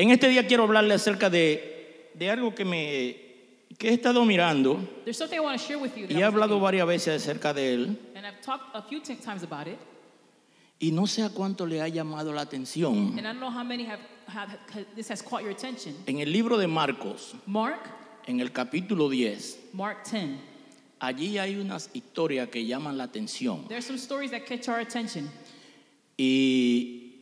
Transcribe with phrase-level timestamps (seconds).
[0.00, 3.16] En este día quiero hablarle acerca de, de algo que, me,
[3.76, 4.80] que he estado mirando
[6.08, 9.78] y he hablado varias veces acerca de él it,
[10.78, 13.14] y no sé a cuánto le ha llamado la atención.
[13.18, 14.58] have, have.
[16.06, 17.82] En el libro de Marcos, Mark,
[18.26, 20.30] en el capítulo 10, Mark 10.
[20.98, 23.68] allí hay unas historias que llaman la atención.
[23.68, 25.28] There are some stories that catch our attention,
[26.16, 27.16] Y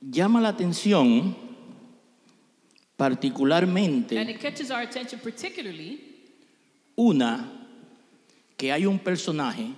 [0.00, 1.45] llama la atención
[2.96, 6.00] particularmente it catches our attention particularly
[6.96, 7.52] una
[8.56, 9.74] que hay un personaje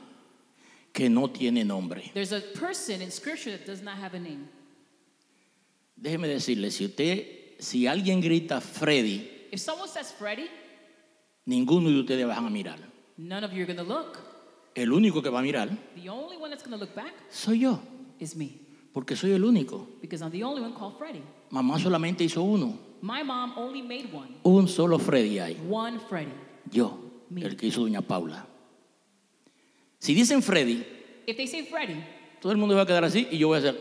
[0.92, 2.10] que no tiene nombre.
[2.14, 4.48] there's a person in Scripture that does not have a name.
[5.96, 7.26] Déjeme decirle, si usted,
[7.58, 10.48] si alguien grita Freddy, If someone says Freddie,
[11.46, 12.78] ninguno de ustedes van a mirar.
[13.16, 14.18] none of you are look.
[14.74, 17.58] El único que va a mirar The only one that's going to look back soy
[17.60, 17.80] yo,
[18.20, 18.60] is me,
[18.92, 19.88] porque soy el único.
[20.00, 20.72] because I'm the only one.
[21.50, 22.87] Mamá solamente hizo uno.
[23.00, 25.56] My mom only made one, Un solo Freddy hay.
[25.68, 26.32] one Freddie.
[26.70, 26.98] Yo,
[27.30, 27.42] Mi.
[27.44, 28.46] el que hizo doña Paula.
[29.98, 30.84] Si dicen Freddy,
[31.26, 32.04] If they say Freddie,
[32.40, 33.80] todo el mundo va a quedar así y yo voy a hacer,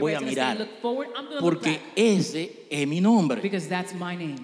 [0.00, 1.08] voy a say mirar, forward.
[1.40, 3.40] Porque ese es mi nombre.
[3.40, 4.36] because that's my name.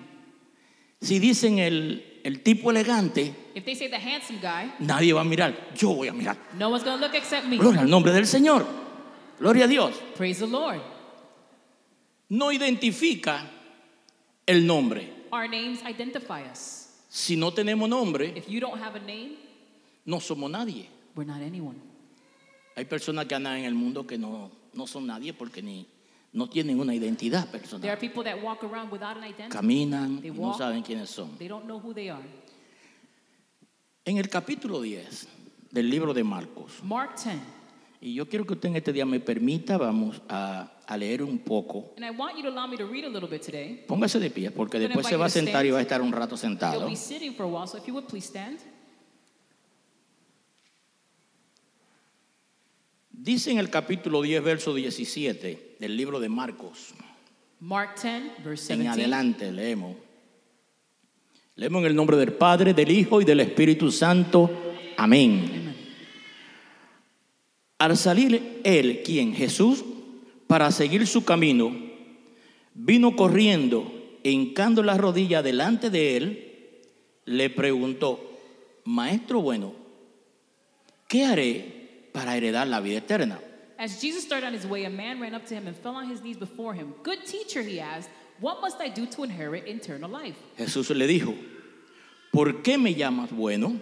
[1.01, 5.25] Si dicen el, el tipo elegante, If they say the handsome guy, nadie va a
[5.25, 6.37] mirar, yo voy a mirar.
[6.59, 7.57] no one's to look except me.
[7.59, 8.67] Gloria al nombre del Señor.
[9.39, 9.95] Gloria a Dios.
[10.17, 10.81] Praise the Lord.
[12.29, 13.43] No identifica
[14.51, 15.13] el nombre.
[15.33, 16.89] Our names identify us.
[17.09, 19.37] Si no tenemos nombre, If you don't have a name,
[20.05, 20.89] no somos nadie.
[21.17, 21.77] we're not anyone.
[22.77, 25.87] Hay personas que andan en el mundo que no, no son nadie porque ni,
[26.33, 27.97] no tienen una identidad There are personal.
[27.99, 29.51] people that walk around without an identity.
[29.51, 30.59] Caminan They y no walk.
[30.59, 31.37] saben quiénes son.
[31.39, 32.23] They don't know who they are.
[34.05, 35.27] En el capítulo 10
[35.73, 37.37] del libro de Marcos, Mark 10.
[38.03, 41.39] Y yo quiero que usted en este día me permita, vamos a, a leer un
[41.39, 41.93] poco.
[41.97, 43.85] And I want you to allow me to read a little bit today.
[43.87, 46.37] Póngase de pie, porque después se va a sentar y va a estar un rato
[46.37, 46.87] sentado.
[46.87, 46.97] while,
[47.67, 47.79] so.
[53.13, 56.95] Dice en el capítulo 10, verso 17 del libro de Marcos,
[57.61, 58.89] Mark 10, verse en 17.
[58.89, 59.97] adelante leemos.
[61.57, 64.51] Leemos en el nombre del Padre, del Hijo y del Espíritu Santo.
[64.97, 65.60] Amén.
[67.81, 69.83] Al salir él, quien Jesús,
[70.47, 71.75] para seguir su camino,
[72.75, 73.91] vino corriendo,
[74.23, 76.83] hincando la rodilla delante de él,
[77.25, 78.21] le preguntó,
[78.85, 79.73] Maestro bueno,
[81.09, 83.41] ¿qué haré para heredar la vida eterna?
[83.79, 86.11] As Jesus started on his way, a man ran up to him and fell on
[86.11, 86.93] his knees before him.
[87.03, 88.11] Good teacher, he asked,
[88.41, 90.37] what must I do to inherit eternal life?
[90.59, 91.35] Jesús le dijo,
[92.31, 93.81] ¿por qué me llamas bueno?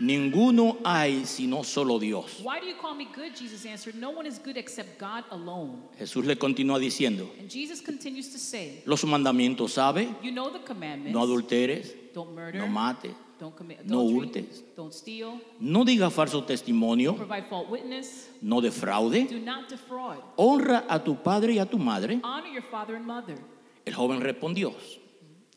[0.00, 2.40] Ninguno hay sino solo Dios.
[2.42, 3.36] Why do you call me good?
[3.36, 5.82] Jesus answered, No one is good except God alone.
[5.98, 10.60] Jesús le continúa diciendo, And Jesus continues to say, los mandamientos sabe, You know the
[10.60, 11.12] commandments.
[11.12, 12.58] no adulteres, don't murder.
[12.58, 14.28] no mates, Don't commit no adultery.
[14.42, 14.62] hurtes.
[14.74, 15.38] Don't steal.
[15.60, 18.30] no diga falso testimonio, Provide false witness.
[18.40, 20.16] no defraude, Do not defraud.
[20.36, 22.20] honra a tu padre y a tu madre.
[22.24, 23.36] Honor your father and mother.
[23.84, 24.72] El joven respondió,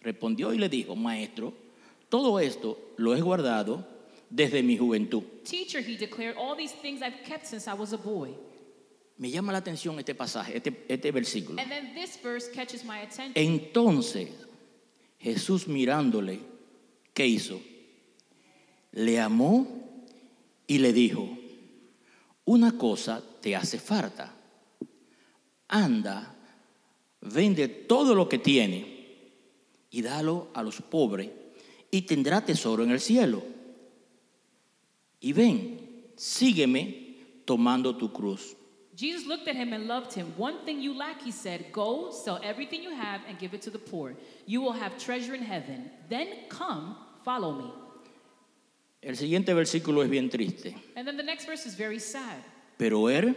[0.01, 1.53] respondió y le dijo, maestro,
[2.09, 3.85] todo esto lo he guardado
[4.29, 5.23] desde mi juventud.
[5.43, 8.35] Teacher, he declared, all these things I've kept since I was a boy.
[9.17, 11.59] Me llama la atención este pasaje, este, este versículo.
[11.59, 13.33] And then this verse catches my attention.
[13.35, 14.29] Entonces
[15.19, 16.39] Jesús mirándole,
[17.13, 17.61] ¿qué hizo?
[18.91, 19.67] Le amó
[20.67, 21.37] y le dijo,
[22.45, 24.35] una cosa te hace falta.
[25.67, 26.35] Anda,
[27.21, 28.93] vende todo lo que tiene
[29.89, 31.29] y dalo a los pobres
[31.89, 33.43] y tendrá tesoro en el cielo.
[35.23, 35.79] Y ven,
[36.17, 38.55] sígueme tomando tu cruz.
[38.95, 40.33] Jesus looked at him and loved him.
[40.37, 43.71] One thing you lack, he said, go, sell everything you have and give it to
[43.71, 44.13] the poor.
[44.45, 45.89] You will have treasure in heaven.
[46.09, 47.71] Then come, follow me.
[49.01, 50.75] El siguiente versículo es bien triste.
[50.95, 52.37] And then the next verse is very sad.
[52.77, 53.35] Pero él,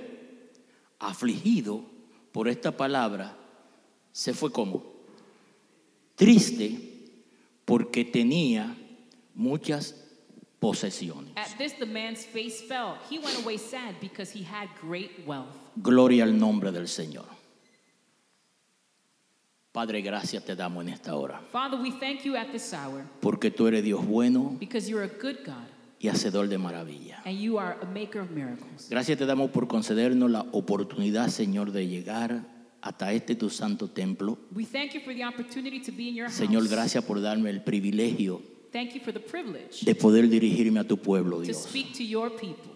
[1.00, 1.84] afligido
[2.32, 3.32] por esta palabra,
[4.12, 4.82] se fue como
[6.16, 6.78] triste
[7.64, 8.76] porque tenía
[9.34, 9.94] muchas
[10.60, 11.32] posesiones.
[11.36, 12.98] At this, the man's face fell.
[13.10, 15.54] He went away sad because he had great wealth.
[15.82, 17.26] Gloria al nombre del Señor.
[19.72, 23.50] Padre, gracias te damos en esta hora, Father, we thank you at this hour porque
[23.50, 25.66] tú eres Dios bueno because you're a good God
[26.00, 27.20] y hacedor de maravilla.
[27.26, 28.88] and you are a maker of miracles.
[28.88, 32.46] Gracias te damos por concedernos la oportunidad, Señor, de llegar
[32.80, 34.38] hasta este tu santo templo.
[34.54, 36.70] We thank you for the opportunity to be in your Señor, house.
[36.70, 38.40] gracias por darme el privilegio
[38.76, 41.64] Thank you for the privilege de poder dirigirme a tu pueblo, to Dios.
[41.64, 42.72] speak to your people.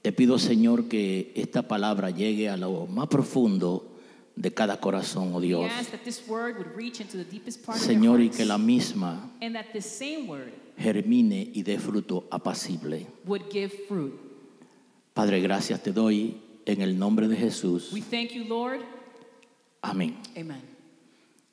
[0.00, 3.86] Te pido, Señor, que esta palabra llegue a lo más profundo
[4.34, 5.70] de cada corazón, oh We Dios.
[5.78, 8.44] ask that this word would reach into the deepest part Señor, of y their que
[8.46, 13.06] la hearts, misma and that this same word germine y dé fruto apacible.
[13.26, 14.14] would give fruit.
[15.12, 17.92] Padre, gracias te doy en el nombre de Jesús.
[17.92, 18.80] We thank you, Lord.
[19.82, 20.16] Amén.
[20.34, 20.62] Amen.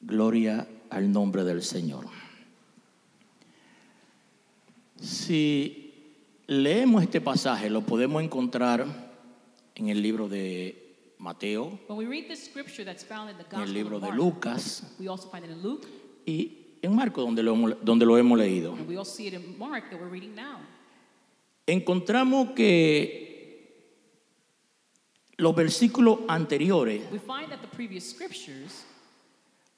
[0.01, 2.05] Gloria al nombre del Señor.
[5.01, 5.93] Si
[6.47, 8.85] leemos este pasaje, lo podemos encontrar
[9.75, 15.61] en el libro de Mateo, en el libro de Lucas we also find it in
[15.61, 15.87] Luke,
[16.25, 18.73] y en Marcos, donde lo, hemos- donde lo hemos leído.
[18.73, 20.59] and we also see it in Mark that we're reading now.
[21.65, 23.27] Encontramos que
[25.37, 28.83] los versículos anteriores We find that the previous scriptures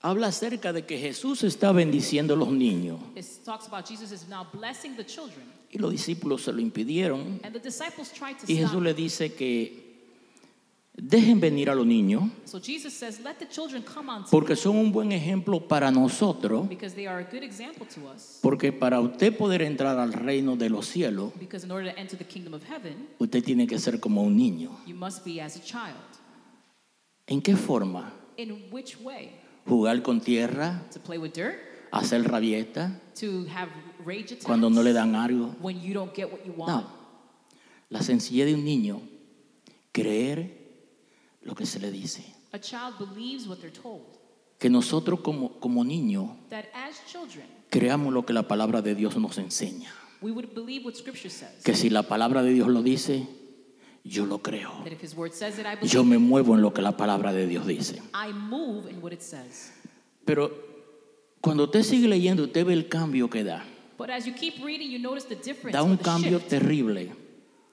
[0.01, 4.27] habla acerca de que Jesús está bendiciendo a los niños it talks about Jesus is
[4.27, 8.45] now blessing the children, y los discípulos se lo impidieron and the disciples tried to
[8.51, 8.55] y.
[8.57, 9.89] Jesús le dice que
[10.93, 14.75] dejen venir a los niños So says, "Let the children come unto me, porque son
[14.75, 18.39] un buen ejemplo para nosotros, because they are a good example to us.
[18.41, 22.17] porque para usted poder entrar al reino de los cielos, Because in order to enter
[22.17, 24.71] the kingdom of heaven, usted tiene que ser como un niño.
[24.85, 25.95] you must be as a child."
[27.27, 28.11] ¿En qué forma?
[29.67, 31.55] Jugar con tierra, To play with dirt,
[31.91, 33.69] hacer rabieta to have
[34.05, 35.55] rage attacks cuando no le dan algo.
[35.61, 36.69] when you don't get what you want.
[36.83, 36.87] No.
[37.89, 39.01] La sencillez de un niño,
[39.91, 40.57] creer
[41.43, 42.23] lo que se le dice.
[42.53, 44.01] A child believes what they're told.
[44.59, 49.17] Que nosotros como, como niños That as children, creamos lo que la palabra de Dios
[49.17, 49.91] nos enseña.
[50.21, 51.63] we would believe what Scripture says.
[51.63, 53.27] Que si la palabra de Dios lo dice,
[54.03, 54.71] yo lo creo.
[55.83, 58.01] Yo me muevo en lo que la palabra de Dios dice.
[58.13, 59.71] I move in what it says.
[60.25, 60.51] Pero
[61.41, 63.63] cuando usted sigue leyendo, usted ve el cambio que da.
[63.97, 65.71] But as you keep reading, you notice the difference.
[65.73, 67.11] Da un cambio terrible.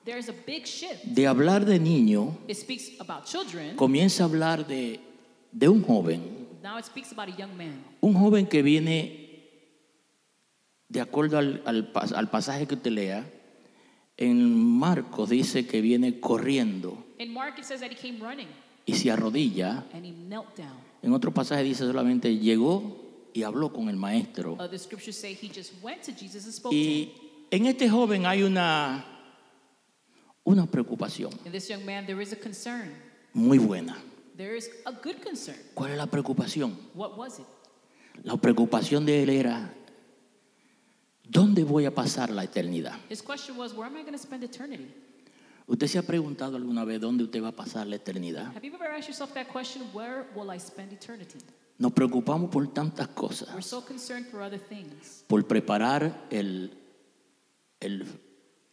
[0.04, 1.04] There's a big shift.
[1.04, 3.76] De hablar de niño, It speaks about children.
[3.76, 5.00] comienza a hablar de,
[5.52, 6.46] de un joven.
[6.62, 7.82] Now it speaks about a young man.
[8.00, 9.42] Un joven que viene,
[10.88, 13.26] de acuerdo al, al al pasaje que usted lea,
[14.19, 18.49] en Marcos dice que viene corriendo In Mark, it says that he came running
[18.87, 19.85] y se arrodilla.
[19.94, 20.76] and he knelt down.
[21.03, 24.56] En otro pasaje dice solamente llegó y habló con el maestro.
[24.59, 26.82] Other scriptures say he just went to Jesus and spoke to him.
[26.82, 27.12] Y
[27.50, 29.05] en este joven hay una,
[30.44, 32.91] una preocupación In this young man, there is a concern.
[33.32, 33.97] muy buena.
[34.37, 35.59] There is a good concern.
[35.75, 36.76] ¿Cuál es la preocupación?
[36.94, 37.47] What was it?
[38.25, 39.73] La preocupación de él era,
[41.28, 42.94] ¿dónde voy a pasar la eternidad?
[43.10, 44.86] His question was, Where am I going to spend eternity?
[45.66, 48.46] ¿Usted se ha preguntado alguna vez dónde usted va a pasar la eternidad?
[48.56, 49.82] Have you ever asked yourself that question?
[49.92, 51.38] Where will I spend eternity?
[51.78, 55.25] Nos preocupamos por tantas We're cosas, so concerned for other things.
[55.28, 56.72] por preparar el,
[57.80, 58.04] el,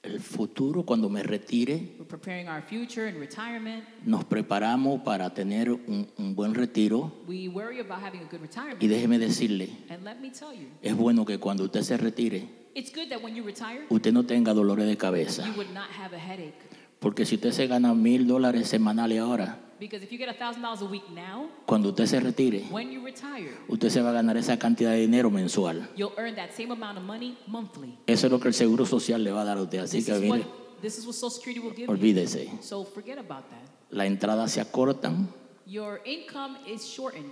[0.06, 1.96] el futuro cuando me retire.
[1.98, 3.84] We're preparing our future retirement.
[4.06, 7.12] Nos preparamos para tener un, un buen retiro.
[7.28, 8.80] We worry about having a good Y retirement.
[8.82, 12.92] déjeme decirle, And let me tell you, es bueno que cuando usted se retire, it's
[12.94, 15.46] good that when you retire, usted no tenga dolores de cabeza.
[15.46, 16.54] you would not have a headache.
[17.00, 20.86] Porque si usted se gana mil dólares semanales ahora, Because if you get $1,000 a
[20.86, 24.58] week now, cuando usted se retire, when you retire, usted se va a ganar esa
[24.58, 25.88] cantidad de dinero mensual.
[25.98, 27.98] you'll earn that same amount of money monthly.
[28.08, 29.80] Eso es lo que el Seguro Social le va a dar a usted.
[29.80, 30.48] Así This que is what, mire,
[30.82, 31.92] this is what Social Security will give you.
[31.92, 32.50] olvídese.
[32.62, 33.62] So forget about that.
[33.92, 35.28] La entrada se acortan
[35.68, 37.32] Your income is shortened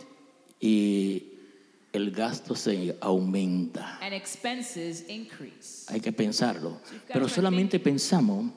[0.60, 1.24] y
[1.94, 4.00] el gasto se aumenta.
[4.02, 5.86] and expenses increase.
[5.90, 6.78] Hay que pensarlo.
[7.08, 8.52] Pero solamente pensamos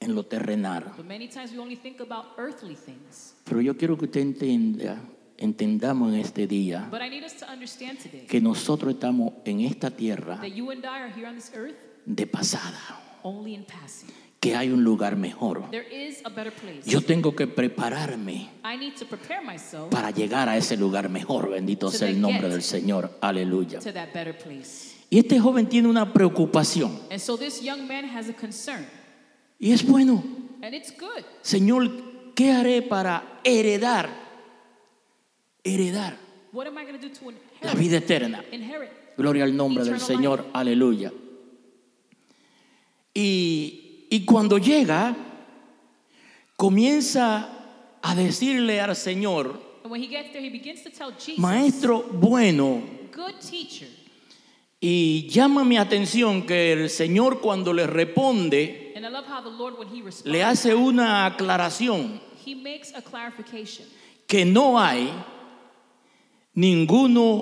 [0.00, 0.92] en lo terrenal.
[0.96, 3.34] But many times we only think about earthly things.
[3.44, 4.98] Pero yo quiero que usted entienda,
[5.36, 9.60] entendamos en este día But I need us to understand today que nosotros estamos en
[9.60, 11.76] esta tierra that you and I are here on this earth
[12.06, 12.78] de pasada,
[13.22, 14.08] only in passing.
[14.40, 15.70] que hay un lugar mejor.
[15.70, 16.82] There is a better place.
[16.86, 21.50] Yo tengo que prepararme I need to prepare myself para llegar a ese lugar mejor.
[21.50, 23.18] Bendito To sea el nombre del Señor.
[23.20, 23.80] Aleluya.
[23.80, 24.96] to that better place.
[25.10, 26.98] Y este joven tiene una preocupación.
[29.60, 30.24] Y es bueno.
[30.62, 31.22] And it's good.
[31.42, 34.08] Señor, ¿qué haré para heredar?
[35.62, 36.16] Heredar
[36.52, 38.42] What am I going to do to la vida eterna.
[38.50, 38.90] Inherit.
[39.16, 40.46] Gloria al nombre del Señor.
[40.52, 41.12] Aleluya.
[43.14, 45.14] Y, y cuando llega,
[46.56, 51.38] comienza a decirle al Señor, And when he gets there, he begins to tell Jesus,
[51.38, 53.88] Maestro bueno, good teacher.
[54.80, 62.20] Y llama mi atención que el Señor cuando le responde, responds, le hace una aclaración,
[64.26, 65.12] que no hay
[66.54, 67.34] ninguno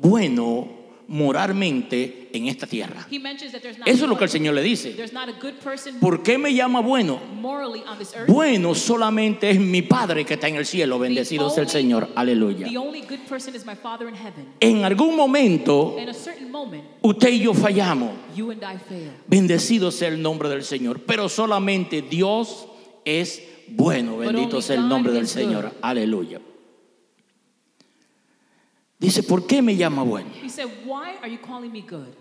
[0.00, 0.68] bueno
[1.06, 3.06] moralmente en esta tierra.
[3.10, 4.96] Eso es lo que el Señor le dice.
[6.00, 7.20] ¿Por qué me llama bueno?
[8.26, 10.98] Bueno solamente es mi Padre que está en el cielo.
[10.98, 12.08] Bendecido sea el Señor.
[12.14, 12.66] Aleluya.
[14.60, 15.96] En algún momento
[17.02, 18.10] usted y yo fallamos.
[19.26, 21.00] Bendecido sea el nombre del Señor.
[21.00, 22.66] Pero solamente Dios
[23.04, 24.18] es bueno.
[24.18, 25.72] Bendito sea el nombre del Señor.
[25.80, 26.40] Aleluya.
[29.00, 30.28] Dice, ¿por qué me llama bueno?
[30.42, 32.14] He said, Why are you calling me good?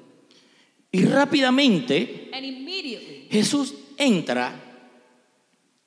[0.91, 4.53] Y rápidamente And immediately, Jesús entra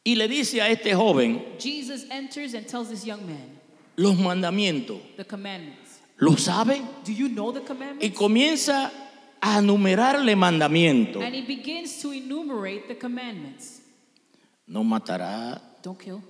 [0.04, 3.58] y le dice a este joven Jesus enters and tells this young man
[3.96, 5.00] los mandamientos.
[5.16, 6.00] the commandments.
[6.18, 6.82] ¿Lo sabe?
[7.04, 8.16] Do you know the Y commandments?
[8.18, 8.92] comienza
[9.40, 11.22] a enumerarle mandamientos.
[11.24, 13.80] And he begins to enumerate the commandments.
[14.66, 16.22] No matará, Don't kill,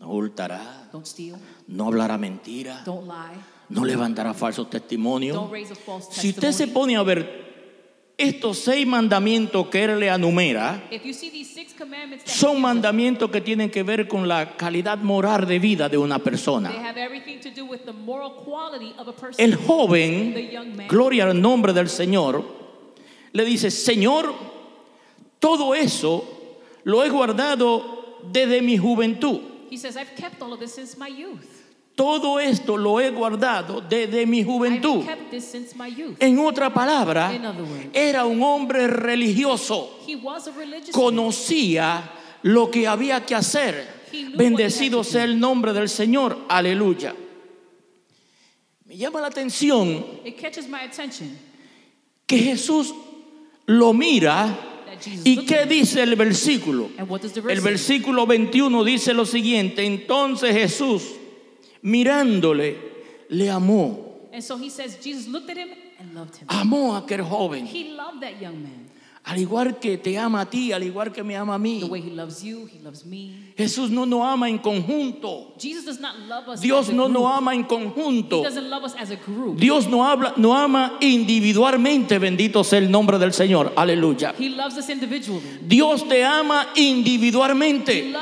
[0.00, 1.36] no hurtará, don't steal,
[1.68, 3.36] no hablará mentira, don't lie,
[3.68, 5.50] no levantará falsos testimonios.
[6.10, 7.44] Si usted se pone a ver
[8.16, 10.88] estos seis mandamientos que él le enumera,
[12.24, 16.72] son mandamientos que tienen que ver con la calidad moral de vida de una persona.
[19.36, 22.44] El joven, gloria al nombre del Señor,
[23.32, 24.32] le dice, Señor,
[25.40, 29.40] todo eso lo he guardado desde mi juventud.
[29.74, 31.53] he says, I've kept all of this since my youth.
[31.94, 35.04] Todo esto lo he guardado desde mi juventud.
[36.18, 37.32] En otra palabra,
[37.92, 40.00] era un hombre religioso.
[40.90, 42.10] Conocía
[42.42, 44.04] lo que había que hacer.
[44.36, 46.36] Bendecido sea el nombre del Señor.
[46.48, 47.14] Aleluya.
[48.84, 51.36] Me llama la atención It catches my attention
[52.26, 52.94] que Jesús
[53.66, 54.56] lo mira
[55.24, 56.90] ¿Y qué dice el versículo?
[57.48, 61.02] El versículo 21 dice lo siguiente, entonces Jesús
[61.84, 62.76] mirándole
[63.28, 64.00] le amó,
[64.32, 65.68] And so he says, Jesus looked at him
[66.00, 66.48] and loved him.
[66.48, 68.90] amó a aquel joven, He loved that young man.
[69.24, 71.88] al igual que te ama a ti, al igual que me ama a The mí.
[71.88, 73.53] way he loves you, he loves me.
[73.56, 77.54] Jesús no nos ama en conjunto, Jesus does not love us Dios no nos ama
[77.54, 78.42] en conjunto.
[79.56, 84.34] Dios no habla, no ama individualmente, bendito sea el nombre del Señor, aleluya.
[85.62, 88.12] Dios te ama individualmente.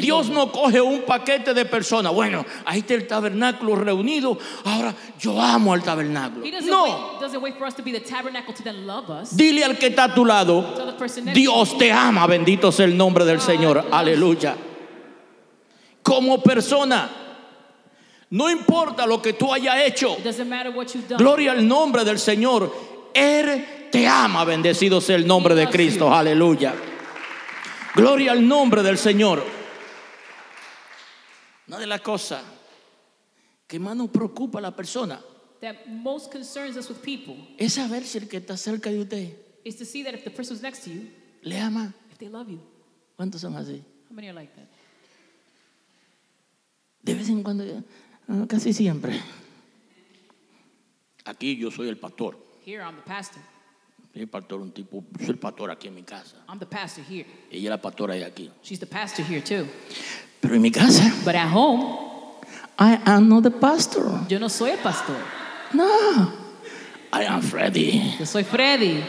[0.00, 2.14] Dios no coge un paquete de personas.
[2.14, 4.38] Bueno, ahí está el tabernáculo reunido.
[4.64, 6.46] Ahora yo amo al tabernáculo.
[6.62, 7.18] No.
[9.32, 10.94] Dile al que está a tu lado.
[11.34, 12.26] Dios te ama.
[12.26, 13.84] Bendito sea el nombre del Señor.
[13.90, 14.53] Aleluya.
[16.04, 17.10] Como persona.
[18.30, 20.16] No importa lo que tú hayas hecho.
[21.18, 22.72] Gloria al nombre del Señor.
[23.12, 24.44] Él te ama.
[24.44, 26.14] Bendecido sea el nombre de Cristo.
[26.14, 26.72] Aleluya.
[27.96, 29.42] Gloria al nombre del Señor.
[31.66, 32.42] Una de las cosas
[33.66, 35.18] que más nos preocupa a la persona
[35.64, 39.32] That most concerns us with people es saber si el que está cerca de usted
[41.42, 41.94] le ama.
[43.16, 43.82] ¿Cuántos son así?
[44.10, 44.68] How many are like that?
[47.04, 47.64] De vez en cuando,
[48.28, 49.20] ah, casi siempre.
[51.24, 52.36] Aquí yo soy el pastor.
[52.66, 53.42] Here, I'm the pastor.
[54.12, 56.36] Soy el pastor, un tipo, soy el pastor aquí en mi casa.
[56.48, 57.26] I'm the pastor here.
[57.50, 58.50] Ella es la pastora de aquí.
[58.62, 59.66] She's the pastor here too.
[60.40, 61.82] Pero en mi casa, But at home,
[62.78, 64.26] I am not the pastor.
[64.28, 65.16] yo no soy el pastor.
[65.72, 66.32] No.
[67.12, 68.14] I am Freddy.
[68.18, 69.02] Yo soy Freddy.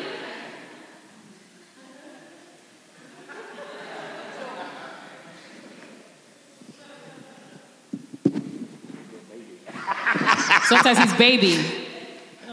[10.67, 11.57] Sometimes he's baby.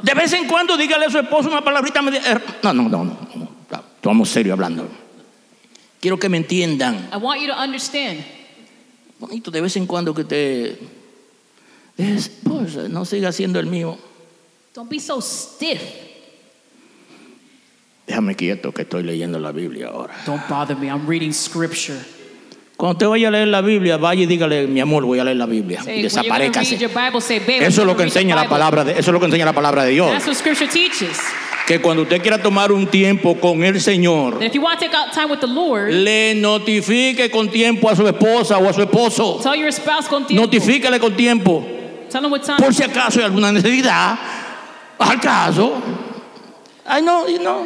[0.02, 2.00] De vez en cuando dígale a su esposo una palabrita.
[2.00, 3.48] eh, No, no, no, no.
[3.96, 4.88] Estamos serios hablando.
[6.00, 7.08] Quiero que me entiendan.
[7.12, 8.24] I want you to understand.
[9.20, 10.78] Bonito, de vez en cuando que te...
[11.96, 13.96] Es, pues, no siga siendo el mío.
[14.74, 15.80] Don't be so stiff.
[18.06, 20.14] Déjame quieto que estoy leyendo la Biblia ahora.
[20.26, 20.88] Don't bother me.
[20.88, 22.04] I'm reading scripture.
[22.82, 25.36] Cuando usted vaya a leer la Biblia, vaya y dígale, mi amor, voy a leer
[25.36, 25.84] la Biblia.
[25.84, 29.08] Say, Bible, say, babe, Eso es lo que enseña la Bible." palabra de, eso es
[29.12, 30.10] lo que enseña la palabra de Dios.
[31.64, 37.88] Que cuando usted quiera tomar un tiempo con el Señor, Lord, le notifique con tiempo
[37.88, 39.38] a su esposa o a su esposo.
[39.40, 40.44] tell your spouse con tiempo.
[40.44, 41.64] Notifícale con tiempo.
[42.10, 42.58] Tell them what time.
[42.58, 44.18] Por si acaso hay alguna necesidad,
[44.98, 45.80] al caso.
[46.84, 47.64] Ay, no, y no.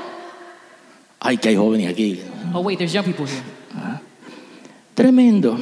[1.21, 2.21] Ay, que hay jóvenes aquí.
[2.53, 3.57] Oh, wait, there's young people here.
[4.97, 5.57] Tremendo.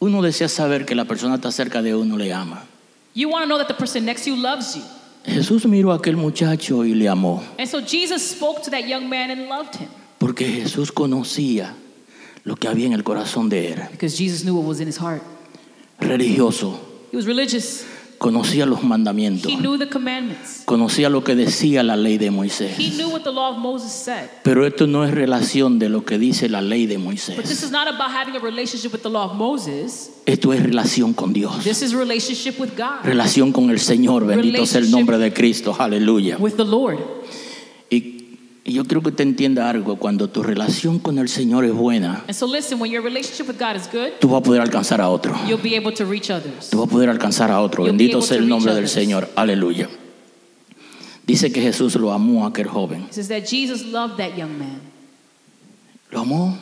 [0.00, 2.64] Uno desea saber que la persona está cerca de uno le ama.
[3.14, 4.82] You want to know that the person next to you loves you.
[5.26, 9.08] Jesús miró a aquel muchacho y le amó, And so Jesus spoke to that young
[9.08, 11.74] man and loved him porque Jesús conocía
[12.44, 13.88] lo que había en el corazón de él.
[13.90, 15.22] because Jesus knew what was in his heart.
[16.00, 16.78] Religioso,
[17.10, 17.84] He was religious.
[18.18, 20.62] Conocía los mandamientos, He knew the commandments.
[20.64, 22.78] conocía lo que decía la ley de Moisés.
[22.78, 24.28] He knew what the law of Moses said.
[24.42, 27.62] Pero esto no es relación de lo que dice la ley de But this Moisés.
[27.62, 30.10] is not about having a relationship with the law of Moses.
[30.26, 31.62] Esto es relación con Dios.
[31.64, 34.26] This is relationship with God, Relación con el Señor.
[34.26, 35.74] Bendito sea el nombre de Cristo.
[35.78, 36.36] Aleluya.
[38.66, 39.96] Y, yo creo que te entienda algo.
[39.96, 43.58] Cuando tu relación con el Señor es buena, And so listen, when your relationship with
[43.58, 45.34] God is good, tú vas a poder alcanzar a otro.
[45.46, 46.70] you'll be able to reach others.
[46.70, 47.84] Tú vas a poder alcanzar a otro.
[47.84, 48.92] You'll be Bendito sea el nombre reach del others.
[48.92, 49.30] Señor.
[49.36, 49.88] Aleluya.
[51.26, 53.08] Dice que Jesús lo amó a aquel joven.
[53.28, 54.80] That Jesus loved that young man.
[56.10, 56.58] Lo amó.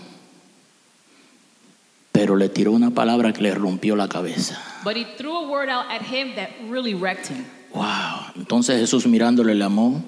[2.13, 4.59] Pero le tiró una palabra que le rompió la cabeza.
[4.85, 7.45] But he threw a word out at him that really wrecked him.
[7.75, 8.33] Wow.
[8.37, 10.03] Entonces Jesús mirándole le amó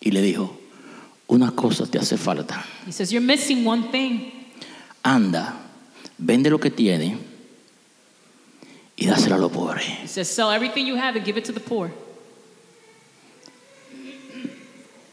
[0.00, 0.58] y le dijo,
[1.32, 2.62] una cosa te hace falta.
[2.86, 4.30] He says, You're missing one thing.
[5.02, 5.54] Anda,
[6.18, 7.16] vende lo que tiene
[8.96, 9.84] y dáselo a los pobres.
[10.02, 11.90] He says, Sell everything you have and give it to the poor.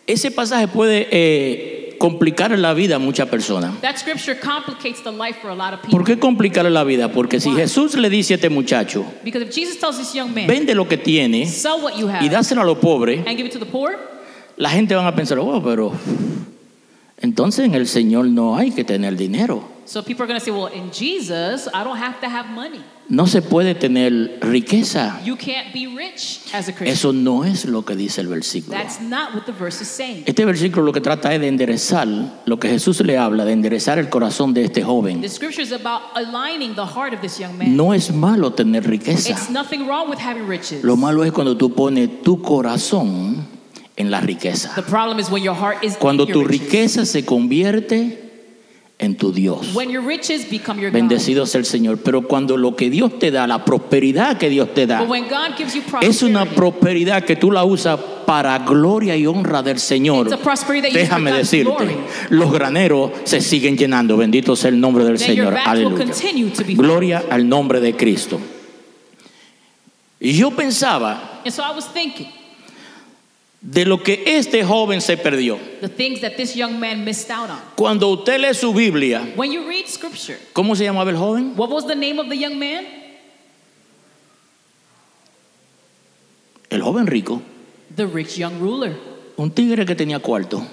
[0.06, 3.80] Ese pasaje puede eh, complicar la vida a muchas personas.
[3.82, 5.98] That scripture complicates the life for a lot of people.
[5.98, 7.12] ¿Por qué complicarle la vida?
[7.12, 10.48] Porque si Jesús le dice a este muchacho, Because if Jesus tells this young man,
[10.48, 13.46] vende lo que tiene Sell what you y have dáselo a los pobres, and give
[13.46, 14.09] it to the poor,
[14.60, 15.94] la gente van a pensar, oh, pero
[17.18, 19.63] entonces en el Señor no hay que tener dinero.
[19.86, 22.84] so people are going to say, Well, in Jesus, I don't have to have money.
[23.08, 25.20] No se puede tener riqueza.
[25.24, 26.88] You can't be rich as a Christian.
[26.89, 28.78] Eso no es lo que dice el versículo.
[28.78, 30.25] That's not what the verse is saying.
[30.28, 32.08] Este versículo lo que trata es de enderezar
[32.46, 35.22] lo que Jesús le habla, de enderezar el corazón de este joven.
[35.22, 37.75] The scripture is about aligning the heart of this young man.
[37.75, 39.32] No es malo tener riqueza.
[39.32, 40.84] It's nothing wrong with having riches.
[40.84, 43.59] Lo malo es cuando tú pones tu corazón
[44.00, 44.74] en la riqueza.
[44.74, 46.68] The problem is when your heart is Cuando in tu your riches.
[46.68, 48.18] riqueza se convierte
[48.98, 49.75] en tu Dios.
[49.75, 50.98] When your riches become your God.
[50.98, 52.00] Bendecido sea el Señor.
[52.00, 55.06] Pero cuando lo que Dios te da, la prosperidad que Dios te da,
[56.01, 60.29] es una prosperidad que tú la usas para gloria y honra del Señor.
[60.91, 61.96] Déjame decirte, glory.
[62.29, 64.15] los graneros se siguen llenando.
[64.15, 65.58] Bendito sea el nombre del Then Señor.
[65.65, 66.06] Aleluya.
[66.75, 68.39] Gloria al nombre de Cristo.
[70.22, 72.27] Y yo pensaba And so I was thinking,
[73.62, 75.58] de lo que este joven se perdió.
[75.82, 77.60] the things that this young man missed out on.
[77.76, 81.56] Cuando usted lee su Biblia, When you read scripture, ¿cómo se llamaba el joven?
[81.58, 82.86] what was the name of the young man?
[86.69, 87.41] El joven rico,
[87.95, 88.95] The rich young ruler.
[89.38, 90.65] un tigre que tenía cuarto.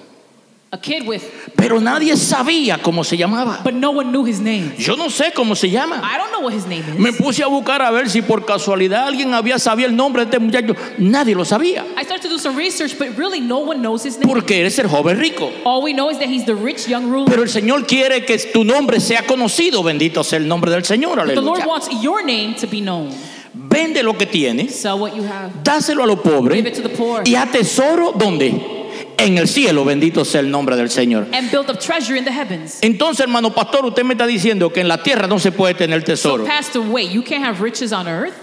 [0.69, 1.21] A kid with,
[1.55, 3.61] Pero nadie sabía cómo se llamaba.
[3.63, 4.73] but no one knew his name.
[4.77, 6.01] Yo no sé cómo se llama.
[6.03, 7.15] I don't know what his name Me is.
[7.15, 10.39] puse a buscar a ver si por casualidad alguien había sabido el nombre de este
[10.39, 10.75] muchacho.
[10.97, 11.85] Nadie lo sabía.
[11.97, 14.27] I started to do some research, but really no one knows his name.
[14.27, 15.49] Porque eres el joven rico.
[15.63, 17.29] All we know is that he's the rich young ruler.
[17.29, 19.81] Pero el Señor quiere que tu nombre sea conocido.
[19.83, 21.15] Bendito sea el nombre del Señor.
[21.15, 21.65] But the Lord Aleluya.
[21.67, 23.09] wants your name to be known.
[23.53, 25.49] Vende lo que tienes, Sell what you have.
[25.63, 27.23] dáselo a los pobres Give it to the poor.
[27.25, 28.76] y atesoro ¿dónde?
[29.17, 29.83] En el cielo.
[29.83, 31.27] Bendito sea el nombre del Señor.
[31.33, 32.79] And build up treasure in the heavens.
[32.81, 36.03] Entonces, hermano pastor, usted me está diciendo que en la tierra no se puede tener
[36.03, 36.45] tesoro.
[36.45, 38.33] Pastor, wait, you can't have riches on earth?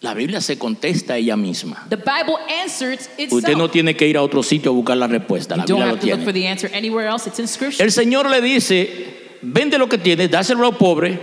[0.00, 1.86] La Biblia se contesta a ella misma.
[1.88, 3.32] The Bible answers itself.
[3.32, 5.56] Usted no tiene que ir a otro sitio a buscar la respuesta.
[5.56, 6.24] La you don't Biblia lo have to look tiene.
[6.24, 7.26] for the answer anywhere else.
[7.26, 7.82] It's in scripture.
[7.82, 11.18] El Señor le dice, vende lo que tienes, dáselo a los pobres.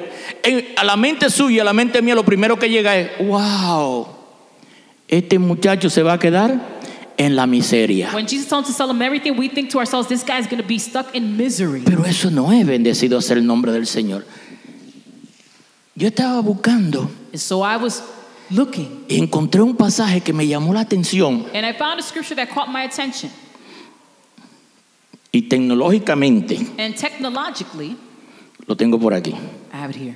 [0.75, 4.07] A la mente suya, a la mente mía, lo primero que llega es, wow,
[5.07, 6.80] este muchacho se va a quedar
[7.25, 8.11] en la miseria.
[8.13, 10.61] When Jesus told us to sell him everything, we think to ourselves, this guy's going
[10.61, 11.81] to be stuck in misery.
[11.85, 14.25] Pero eso no es bendecido sea el nombre del Señor.
[15.95, 18.01] Yo estaba buscando And so I was
[18.49, 22.35] looking, y encontré un pasaje que me llamó la atención and I found a scripture
[22.35, 23.29] that caught my attention.
[25.31, 27.95] y tecnológicamente And technologically,
[28.67, 29.33] lo tengo por aquí.
[29.73, 30.15] I have it here.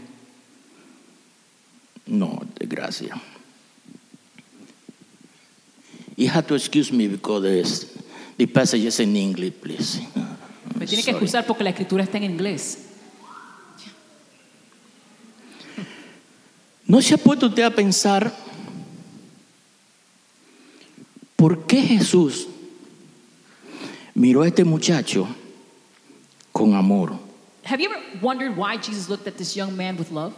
[2.08, 3.20] No, desgracia.
[6.15, 7.86] You have to excuse me because
[8.38, 9.99] the passage is in English, please.
[10.75, 11.25] Me tiene que Sorry.
[11.25, 12.80] excusar porque la escritura está en inglés.
[16.88, 18.32] ¿No se ha puesto usted a pensar
[21.36, 22.47] por qué Jesús
[24.13, 25.28] miró a este muchacho
[26.54, 27.17] con amor?
[27.65, 30.34] Have you ever wondered why Jesus looked at this young man with love?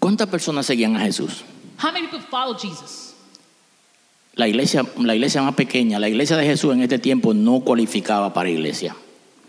[0.00, 1.42] ¿Cuántas personas seguían a Jesús?
[1.78, 3.05] How many people follow Jesus?
[4.36, 8.32] La iglesia, la iglesia más pequeña, la iglesia de Jesús en este tiempo no cualificaba
[8.34, 8.94] para iglesia,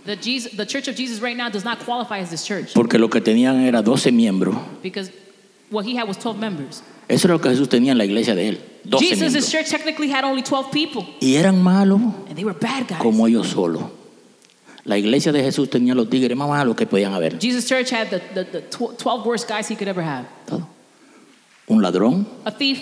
[0.06, 2.98] The, Jesus, the church of Jesus right now does not qualify as this church porque
[2.98, 4.56] lo que tenían era 12 miembros.
[4.82, 5.12] because
[5.70, 6.82] what he had was 12 members.
[7.10, 9.52] Eso era lo que Jesús tenía en la iglesia de él, 12 Jesus' miembros.
[9.52, 13.00] church technically had only 12 people, Y eran malos and they were bad guys.
[13.02, 13.84] como ellos solos.
[14.86, 17.38] La iglesia de Jesús tenía los tigres más malos que podían haber.
[17.42, 20.26] Jesus' church had the, the, the tw- 12 worst guys he could ever have.
[20.46, 20.66] Todo.
[21.68, 22.80] un ladrón, a thief,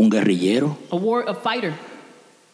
[0.00, 1.72] un guerrillero, a war, a fighter,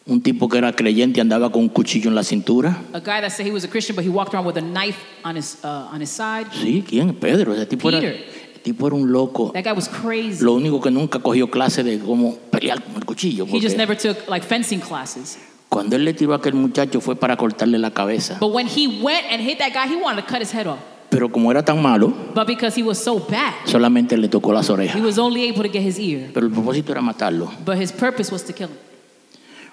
[0.05, 2.81] un tipo que era creyente y andaba con un cuchillo en la cintura.
[2.93, 4.97] a guy that said he was a Christian, but he walked around with a knife
[5.23, 6.47] on his uh, on his side.
[6.51, 7.13] Sí, ¿quién?
[7.13, 7.53] Pedro.
[7.53, 8.15] Ese tipo, era, Peter.
[8.55, 9.51] el tipo era un loco.
[9.53, 10.43] That guy was crazy.
[10.43, 13.45] Lo único que nunca cogió clase de cómo pelear con el cuchillo.
[13.45, 15.37] He just never took like fencing classes.
[15.69, 18.37] cuando él le tiró a aquel muchacho fue para cortarle la cabeza.
[18.39, 20.79] But when he went and hit that guy, he wanted to cut his head off.
[21.09, 24.67] Pero como era tan malo, But because he was so bad, solamente le tocó las
[24.69, 25.01] he orejas.
[25.01, 26.31] was only able to get his ear.
[26.33, 27.49] Pero el propósito era matarlo.
[27.65, 28.77] But his purpose was to kill him.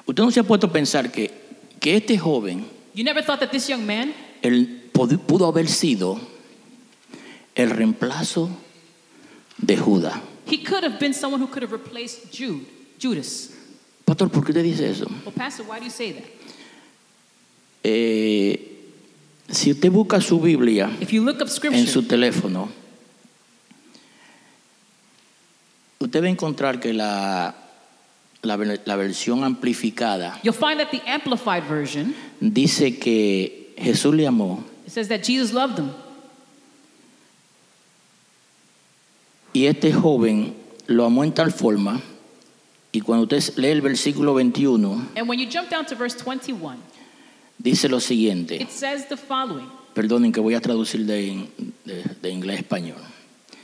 [0.06, 1.30] Usted no se ha puesto a pensar que,
[1.80, 6.20] que este joven You never thought that this young man él pod- pudo haber sido
[7.56, 8.48] el reemplazo
[9.58, 10.14] de Judas.
[10.46, 12.64] he could have been someone who could have replaced Jude,
[13.00, 13.50] Judas.
[14.04, 15.06] Pastor, ¿por qué usted dice eso?
[15.24, 16.24] Well, Pastor, why do you say that?
[17.82, 18.73] Eh,
[19.50, 22.68] si usted busca su Biblia If you look up en scripture, su teléfono,
[26.00, 27.54] usted va a encontrar que la,
[28.42, 34.64] la, la versión amplificada you'll find that the amplified version dice que Jesús le amó
[34.86, 35.90] it says that Jesus loved him.
[39.54, 40.54] y este joven
[40.86, 42.00] lo amó en tal forma,
[42.92, 46.76] y cuando usted lee el versículo 21, And when you jump down to verse 21,
[47.64, 48.62] dice lo siguiente.
[48.62, 49.68] it says the following.
[49.94, 51.48] Perdonen que voy a traducir de,
[51.84, 52.98] de- de inglés a español.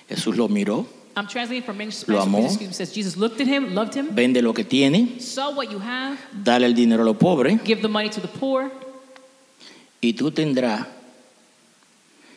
[0.08, 0.86] Jesús lo miró,
[1.16, 2.46] I'm translating from English Lo amó.
[2.46, 5.78] It says Jesus looked at him, loved him, vende lo que tiene, saw what you
[5.78, 8.70] have, dale el dinero a los pobres give the money to the poor,
[10.00, 10.86] y tú tendrás.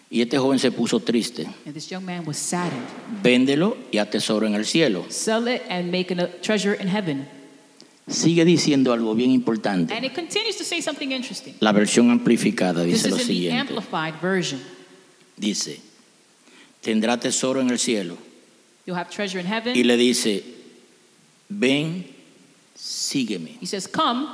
[0.09, 1.47] Y este joven se puso triste.
[1.65, 2.85] and this young man was saddened.
[3.23, 5.05] Véndelo y atesoro en el cielo.
[5.09, 7.27] Sell it and make a treasure in heaven.
[8.07, 9.93] Sigue diciendo algo bien importante.
[9.93, 11.55] And it continues to say something interesting.
[11.61, 13.59] La versión amplificada This dice lo is in the siguiente.
[13.59, 14.59] amplified version.
[15.37, 15.79] Dice,
[16.81, 18.17] tendrá tesoro en el cielo.
[18.85, 19.73] You'll have treasure in heaven.
[19.75, 20.43] Y le dice,
[21.49, 22.05] ven,
[22.75, 23.57] sígueme.
[23.61, 24.27] He says, Come,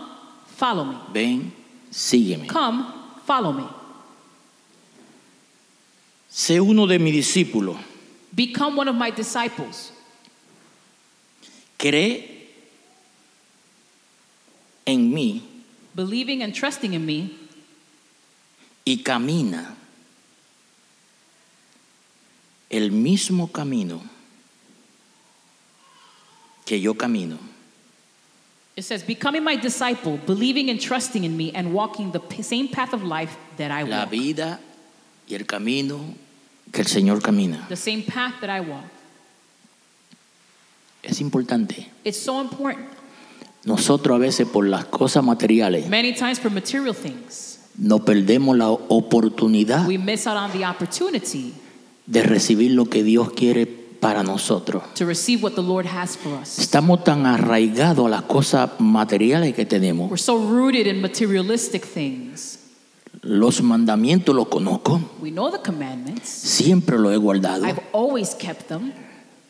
[0.47, 0.97] follow me.
[1.13, 1.53] Ven,
[1.91, 2.47] sígueme.
[2.47, 2.86] Come,
[3.25, 3.67] follow me.
[6.32, 7.77] Sé uno de mis discípulos.
[8.36, 9.91] Become one of my disciples.
[11.77, 12.38] Cree
[14.89, 15.41] en mí
[15.95, 17.32] Believing and trusting in me,
[18.86, 19.75] y camina
[22.69, 24.02] el mismo camino
[26.65, 27.38] que yo camino.
[28.75, 32.93] it says, Becoming my disciple, believing and trusting in me, and walking the same path
[32.93, 34.12] of life that I La walk.
[34.12, 34.60] vida
[35.28, 36.15] y el camino
[36.71, 37.67] que el Señor camina.
[37.67, 38.86] The same path that I walk.
[41.04, 41.88] Es importante.
[42.06, 42.88] It's so important.
[43.65, 48.69] Nosotros a veces por las cosas materiales Many times for material things, no perdemos la
[48.69, 51.54] oportunidad we miss out on the opportunity
[52.06, 54.84] de recibir lo que Dios quiere para nosotros.
[54.95, 56.58] to receive what the Lord has for us.
[56.58, 60.10] Estamos tan arraigados a las cosas materiales que tenemos.
[60.10, 62.60] We're so rooted in materialistic things.
[63.22, 66.30] Los mandamientos los conozco, We know the commandments.
[66.30, 67.65] siempre los he guardado.
[67.65, 68.93] I've always kept them.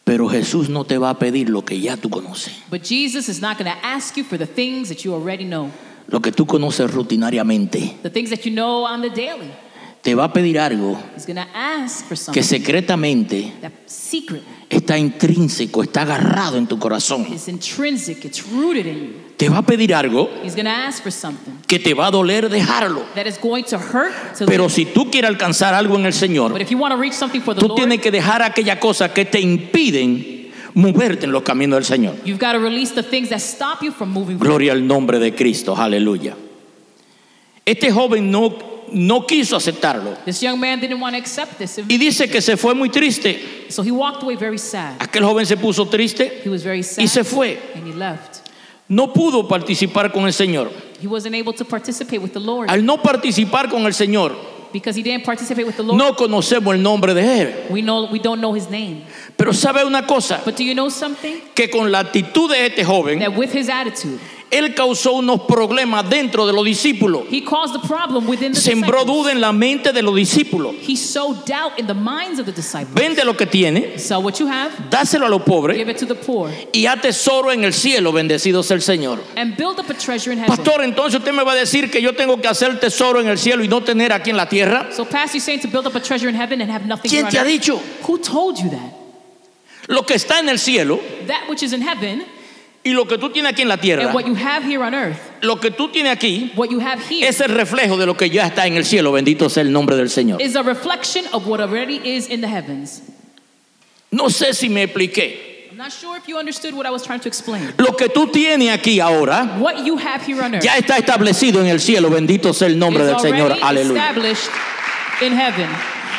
[0.10, 2.52] Pero Jesús no te va a pedir lo que ya tú conoces.
[2.72, 5.70] But Jesus is not going to ask you for the things that you already know,
[6.08, 8.02] Lo que tú conoces rutinariamente.
[8.02, 9.52] the things that you know on the daily.
[10.02, 13.52] Te va a pedir algo He's going to ask for que secretamente
[14.70, 17.26] está intrínseco, está agarrado en tu corazón.
[19.38, 20.30] Te va a pedir algo
[21.68, 23.04] que te va a doler dejarlo.
[24.46, 27.14] Pero si tú quieres alcanzar algo en el Señor, But if you want to reach
[27.14, 31.44] something for the tú tienes que dejar aquella cosa que te impiden moverte en los
[31.44, 32.16] caminos del Señor.
[32.24, 34.48] you've got to release the things that stop you from moving forward.
[34.48, 36.36] Gloria al nombre de Cristo, aleluya.
[37.66, 38.58] Este joven no,
[38.94, 42.56] no quiso aceptarlo This young man didn't want to accept this, y dice que se
[42.58, 43.40] fue muy triste.
[43.70, 44.98] so he walked away very sad.
[45.00, 47.58] Aquel joven se puso triste He was very sad y se fue.
[47.76, 48.42] and he left.
[48.88, 50.72] No pudo participar con el Señor.
[51.00, 54.36] He wasn't able to participate with the Lord Al no participar con el Señor,
[54.74, 55.98] because he didn't participate with the Lord.
[55.98, 57.56] no conocemos el nombre de Él.
[57.70, 59.04] We know we don't know his name.
[59.38, 61.40] Pero sabe una cosa, But do you know something?
[61.56, 64.20] que con la actitud de este joven, That with his attitude,
[64.52, 67.24] él causó unos problemas dentro de los discípulos.
[67.30, 69.06] he caused a problem within the Sembró disciples.
[69.06, 70.76] duda en la mente de los discípulos.
[70.82, 72.94] He sowed doubt in the minds of the disciples.
[72.94, 76.06] Vende lo que tiene, Sell what you have, dáselo a los pobres give it to
[76.06, 79.20] the poor, y tesoro en el cielo, bendecido sea el Señor.
[79.36, 80.56] and build up a treasure in heaven.
[80.56, 83.38] Pastor, entonces usted me va a decir que yo tengo que hacer tesoro en el
[83.38, 84.90] cielo y no tener aquí en la tierra.
[84.92, 87.30] So, Pastor, you're saying to build up a treasure in heaven and have nothing ¿Quién
[87.30, 87.80] te ha dicho?
[88.08, 88.94] Who told you that?
[89.88, 92.24] Lo que está en el cielo That which is in heaven
[92.90, 94.96] y lo que tú tienes aquí en la tierra, and what you have here on
[94.96, 98.16] earth, lo que tú tienes aquí what you have here, es el reflejo de lo
[98.16, 99.12] que ya está en el cielo.
[99.12, 100.42] Bendito sea el nombre del Señor.
[100.42, 103.04] is a reflection of what already is in the heavens.
[104.10, 105.70] No sé si me expliqué.
[105.70, 107.76] I'm Not sure if you understood what I was trying to explain.
[107.78, 111.62] Lo que tú tienes aquí ahora What you have here on earth ya está establecido
[111.62, 112.10] en el cielo.
[112.10, 113.56] Bendito sea el nombre del Señor.
[113.62, 114.02] Aleluya.
[114.02, 114.50] established
[115.22, 115.70] in heaven.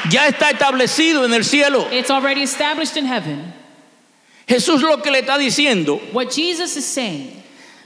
[0.09, 1.89] Ya está establecido en el cielo.
[1.91, 3.60] It's already established in heaven.
[4.51, 7.31] Jesús lo que le está diciendo, What Jesus is saying,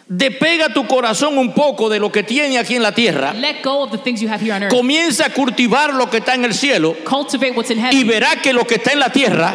[0.08, 3.34] despega tu corazón un poco de lo que tiene aquí en la tierra.
[3.34, 4.72] let go of the things you have here on earth.
[4.72, 8.06] Comienza a cultivar lo que está en el cielo Cultivate what's in y heaven.
[8.06, 9.54] verá que lo que está en la tierra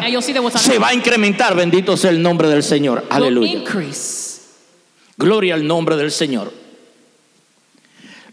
[0.56, 1.56] se va a incrementar.
[1.56, 3.04] Bendito sea el nombre del Señor.
[3.10, 3.64] Aleluya.
[5.16, 6.59] Gloria al nombre del Señor.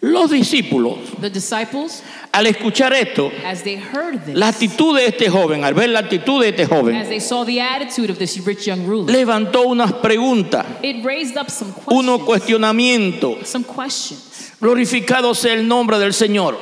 [0.02, 5.30] Los discípulos, The disciples, al escuchar esto, as they heard this, la actitud de este
[5.30, 8.40] joven, al ver la actitud de este as joven, they saw the attitude of this
[8.46, 13.48] rich young ruler, levantó unas preguntas, it raised up some unos cuestionamientos.
[13.48, 14.54] Some questions.
[14.60, 16.58] Glorificado sea el nombre del Señor.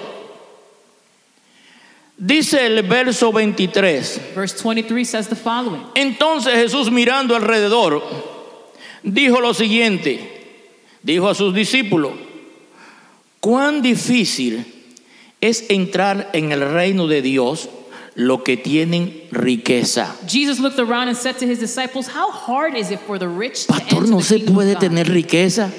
[2.17, 4.33] Dice el verso 23.
[4.33, 8.01] Verse 23 says the following Entonces Jesús mirando alrededor,
[9.03, 10.19] dijo lo siguiente,
[11.03, 12.13] dijo a sus discípulos,
[13.45, 14.65] cuán difícil
[15.39, 17.69] es entrar en el reino de Dios
[18.15, 20.15] lo que tienen riqueza.
[20.27, 23.67] Jesus looked around and said to his disciples, How hard is it for the rich
[23.67, 25.71] to Pastor, ¿no the se puede tener riqueza?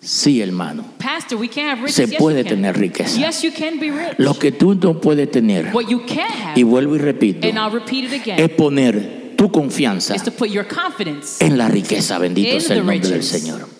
[0.00, 0.84] Sí, hermano.
[0.98, 1.94] Pastor, we can't have riches.
[1.94, 2.56] Se yes, puede you can.
[2.56, 3.16] tener riqueza.
[3.16, 4.18] Yes, you can be rich.
[4.18, 7.56] Lo que tú no puedes tener, What you can have, y vuelvo y repito, and
[7.56, 11.68] I'll repeat it again, es poner tu confianza is to put your confidence en la
[11.68, 12.18] riqueza.
[12.18, 13.22] Bendito sea el nombre del.
[13.22, 13.71] Señor.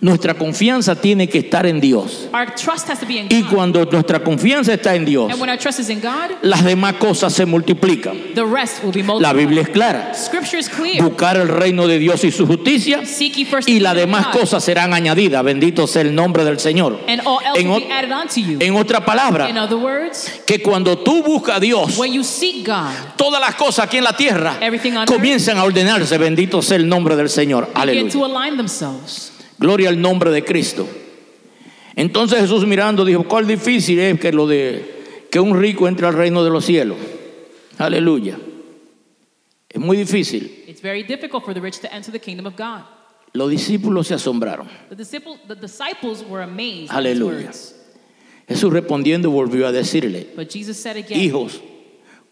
[0.00, 2.28] Nuestra confianza tiene que estar en Dios.
[2.32, 3.50] Our trust has to be in Y God.
[3.54, 6.94] cuando nuestra confianza está en Dios, And when our trust is in God, las demás
[6.94, 8.34] cosas se multiplican.
[8.34, 9.36] the rest will be La multiplied.
[9.36, 10.12] Biblia es clara.
[10.14, 11.02] Scripture is clear.
[11.02, 14.10] Buscar el reino de Dios y su justicia Seek ye first y the las kingdom
[14.14, 15.42] of demás God, cosas serán añadidas.
[15.42, 16.98] Bendito sea el nombre del Señor.
[17.08, 18.58] and all else En, will be added unto you.
[18.60, 22.66] en otra palabra, In other words, que cuando tú buscas a Dios, when you seek
[22.66, 26.18] God, todas las cosas aquí en la tierra Everything on comienzan a ordenarse.
[26.18, 27.66] Bendito sea el nombre del Señor.
[27.68, 28.12] begin Aleluya.
[28.12, 29.32] to align themselves.
[29.58, 30.86] Gloria al nombre de Cristo.
[31.94, 34.96] Entonces Jesús mirando dijo, cuál difícil es que lo de
[35.30, 36.98] que un rico entre al reino de los cielos.
[37.78, 38.38] Aleluya.
[39.68, 40.64] Es muy difícil.
[40.66, 42.82] It's very difficult for the rich to enter the kingdom of God.
[43.32, 44.68] Los discípulos se asombraron.
[44.88, 47.50] The disciples, the disciples were amazed Aleluya.
[48.48, 51.60] Jesús respondiendo volvió a decirle, But Jesus said again, hijos,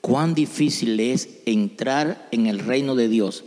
[0.01, 3.45] cuán difícil es entrar en el reino de Dios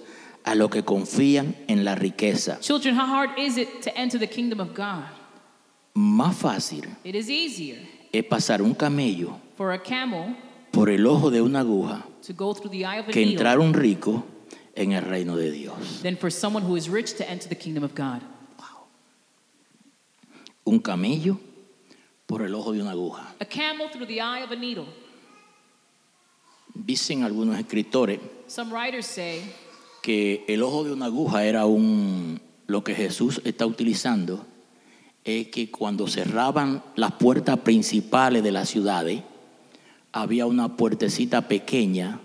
[0.47, 2.57] a los que confían en la riqueza.
[2.61, 5.03] Children, how hard is it to enter the kingdom of God?
[5.93, 7.79] Más fácil It is easier
[8.13, 10.37] es pasar un camello for a camel
[10.71, 13.33] por el ojo de una aguja to go through the eye of a que needle
[13.33, 14.23] entrar un rico
[14.75, 16.01] en el reino de Dios.
[16.01, 18.21] than for someone who is rich to enter the kingdom of God.
[20.65, 21.39] Un camello
[22.25, 23.35] por el ojo de una aguja.
[23.41, 24.87] A camel through the eye of a needle.
[26.73, 29.41] Dicen algunos escritores Some writers say
[30.07, 34.45] que el ojo de una aguja era un lo que Jesús está utilizando
[35.25, 39.23] es que cuando cerraban las puertas principales de las ciudades
[40.13, 42.21] había una puertecita pequeña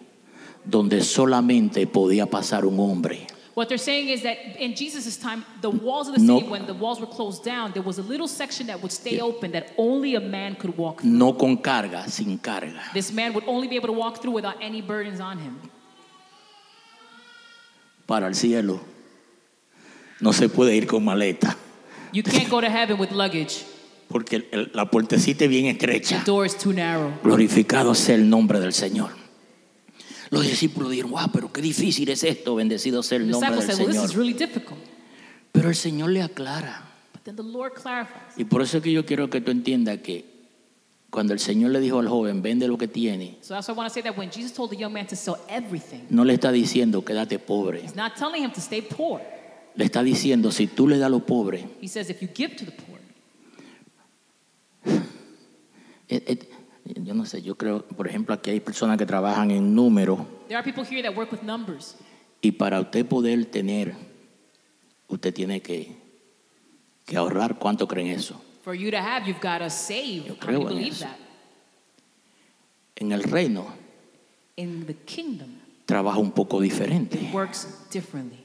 [0.65, 3.27] donde solamente podía pasar un hombre.
[3.57, 6.39] What they're saying is that in Jesus' time, the walls of the No.
[6.39, 9.19] city, when the walls were closed down, there was a little section that would stay
[9.21, 11.11] open that only a man could walk through.
[11.11, 12.93] No con carga, sin carga.
[12.95, 15.59] This man would only be able to walk through without any burdens on him.
[18.07, 18.81] Para el cielo
[20.21, 21.57] no se puede ir con maleta
[22.13, 23.65] You can't go to heaven with luggage.
[24.09, 26.23] porque el- el- la puertecita es bien The estrecha.
[26.27, 27.11] door is too narrow.
[27.23, 29.11] Glorificado sea el nombre del Señor.
[30.31, 33.63] Los discípulos dijeron, wow, pero qué difícil es esto, bendecido sea el The nombre del
[33.63, 34.11] said, Well, Señor.
[34.17, 34.79] really difficult.
[35.53, 36.91] Pero el Señor le aclara.
[37.15, 38.37] But then the Lord clarifies.
[38.37, 40.25] Y por eso es que yo quiero que tú entiendas que
[41.13, 43.77] cuando el Señor le dijo al joven, vende lo que tiene, So that's why I
[43.77, 46.33] want to say that when Jesus told the young man to sell everything, no le
[46.33, 47.83] está diciendo quédate pobre.
[47.83, 49.21] he's not telling him to stay poor.
[49.75, 52.57] Le está diciendo, si tú le das a los pobres, He says, if you give
[52.57, 52.99] to the poor,
[56.09, 56.49] eh, eh,
[57.03, 60.57] yo no sé, yo creo, por ejemplo, aquí hay personas que trabajan en números there
[60.57, 61.95] are people here that work with numbers.
[62.41, 63.95] y para usted poder tener,
[65.09, 65.95] usted tiene que,
[67.05, 67.59] que ahorrar.
[67.59, 68.41] ¿Cuánto creen eso?
[68.63, 70.27] For you to have, you've got to save.
[70.27, 71.05] Yo creo en believe eso.
[71.07, 71.17] that?
[72.97, 73.67] En el reino
[74.57, 75.49] In the kingdom,
[75.87, 77.19] trabaja un poco diferente.
[77.19, 78.39] it works differently.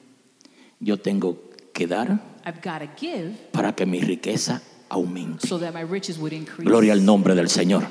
[0.79, 1.37] Yo tengo
[1.73, 5.45] que dar I've got to give para que mi riqueza aumente.
[5.47, 6.65] so that my riches would increase.
[6.67, 7.83] Gloria al nombre del Señor.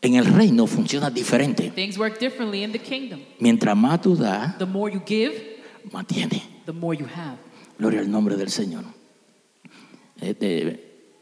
[0.00, 1.70] En el reino funciona diferente.
[1.70, 3.20] Things work differently in the kingdom.
[3.40, 5.60] Mientras más tú das, The more you give,
[5.92, 6.42] más tienes.
[6.66, 7.36] the more you have.
[7.78, 8.84] Gloria al nombre del Señor.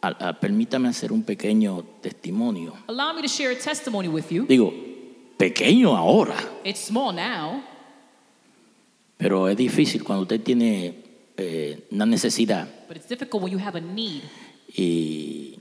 [0.03, 2.75] A- a- permítame hacer un pequeño testimonio.
[2.89, 4.47] Allow me to share a testimony with you.
[4.47, 4.73] Digo,
[5.37, 7.63] pequeño ahora, It's small now,
[9.19, 10.95] Pero es difícil cuando usted tiene
[11.37, 14.23] eh, una necesidad But it's difficult when you have a need
[14.75, 15.61] y,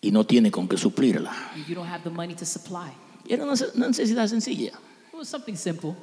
[0.00, 1.32] y no tiene con qué suplirla.
[1.66, 2.92] you don't have the money to supply.
[3.28, 4.72] Y era una, una necesidad sencilla.
[5.12, 5.94] It was something simple.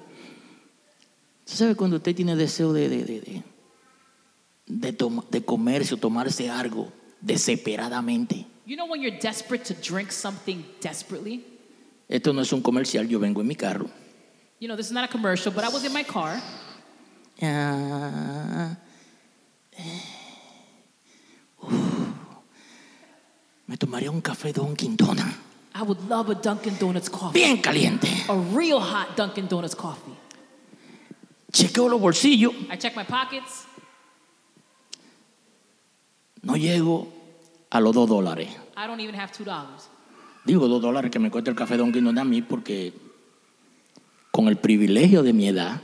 [1.45, 3.43] ¿Usted sabe cuando usted tiene deseo de, de, de, de,
[4.69, 4.95] de
[5.31, 8.45] de comercio, tomarse algo desesperadamente?
[8.65, 11.43] You know when you're desperate to drink something desperately?
[12.07, 13.89] Esto no es un comercial, yo vengo en mi carro.
[14.59, 16.39] You know, this is not a commercial, but I was in my car.
[21.61, 21.67] Uf.
[23.67, 25.33] me tomaría un café Dunkin' Donut,
[25.75, 27.39] I would love a Dunkin' Donuts coffee.
[27.39, 28.07] bien caliente.
[28.27, 30.15] A real hot Dunkin' Donuts coffee.
[31.51, 33.65] Chequeo los bolsillos, I check my pockets.
[36.41, 37.07] No llego
[37.69, 38.49] a los dos dólares.
[38.77, 39.45] I don't even have $2.
[40.45, 42.93] Digo dos dólares que me cuesta el café Dunkin' Donut a mí porque
[44.31, 45.81] con el privilegio de mi edad,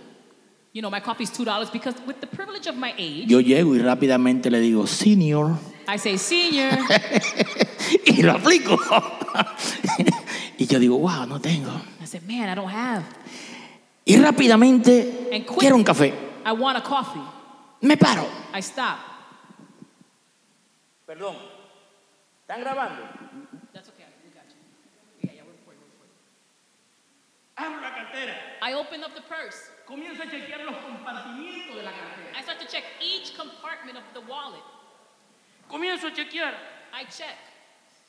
[0.74, 3.80] You know, my coffee's $2 because with the privilege of my age, yo llego y
[3.80, 6.78] rápidamente le digo, senior, I say, Senior,
[8.06, 8.78] y lo aplico.
[10.58, 11.72] y yo digo, wow, no tengo.
[12.02, 13.04] I said, Man, I don't have.
[14.06, 15.60] Y rápidamente And quick.
[15.60, 16.14] quiero un café.
[16.46, 17.22] I want a coffee.
[17.82, 18.28] Me paro.
[18.54, 18.98] I stop.
[21.06, 21.38] Perdón.
[22.42, 23.02] ¿Están grabando?
[23.74, 24.06] That's okay.
[24.24, 24.58] We got you.
[25.22, 26.18] Yeah, yeah, we're recording, we're recording.
[27.58, 28.34] Abro la cartera.
[28.62, 29.70] I open up the purse.
[29.88, 32.34] Comienzo a chequear los compartimientos de la cartera.
[32.36, 34.64] I start to check each compartment of the wallet.
[35.70, 36.54] Comienzo a chequear.
[36.94, 37.38] I check.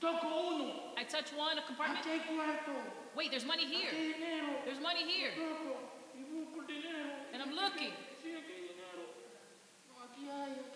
[0.01, 0.93] Toco uno.
[0.97, 2.05] I touch one, a compartment.
[2.05, 2.73] Aquí hay cuarto.
[3.15, 3.89] Wait, there's money here.
[3.89, 4.49] Aquí hay dinero.
[4.65, 5.33] There's money here.
[5.37, 5.77] Toco
[6.17, 7.13] y busco el dinero.
[7.33, 7.93] And I'm looking.
[8.23, 9.05] Sí, aquí hay dinero.
[9.89, 10.76] No, aquí hay, aquí hay.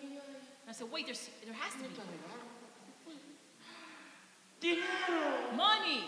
[0.71, 1.89] I said, wait, there's, there has to be
[4.61, 5.51] Dinero.
[5.53, 6.07] money.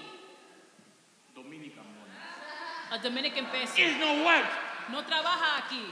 [1.35, 2.95] Dominican money.
[2.95, 3.73] A Dominican peso.
[3.75, 4.47] It's no work.
[4.89, 5.83] No trabaja aquí.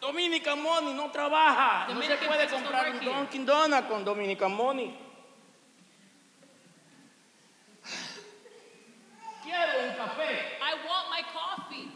[0.00, 1.88] Dominican money no trabaja.
[1.88, 3.26] No se Dominican puede comprar don't un.
[3.26, 4.96] Dunkin' Donut con Dominican money.
[9.42, 10.60] Quiero un café.
[10.62, 11.90] I want my coffee.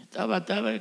[0.00, 0.72] Estaba, estaba,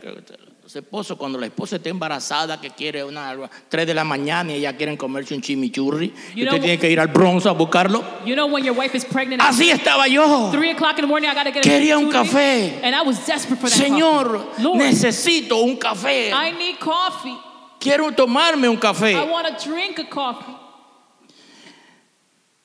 [0.67, 3.33] los esposos, cuando la esposa está embarazada, que quiere una,
[3.69, 6.77] 3 de la mañana y ella quieren comerse un chimichurri, y You usted know- tiene
[6.77, 8.03] que ir al Bronx a buscarlo.
[8.25, 10.49] You know when your wife is pregnant Así estaba yo.
[10.51, 12.81] 3 o'clock in the morning, I gotta get Quería un café.
[12.83, 14.45] And I was desperate for that Señor.
[14.59, 16.33] Lord, necesito un café.
[16.33, 17.37] I need coffee.
[17.79, 19.13] Quiero tomarme un café.
[19.13, 20.53] I want to drink a coffee.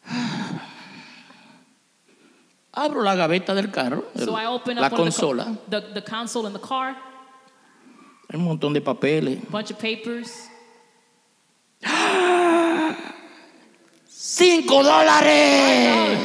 [2.75, 6.47] Abro la gaveta del carro, So I open la the, consola, co- the, the console
[6.49, 6.97] in the car,
[8.39, 9.39] un montón de papeles.
[9.51, 10.49] bunch of papers.
[14.09, 16.19] ¡Cinco dólares!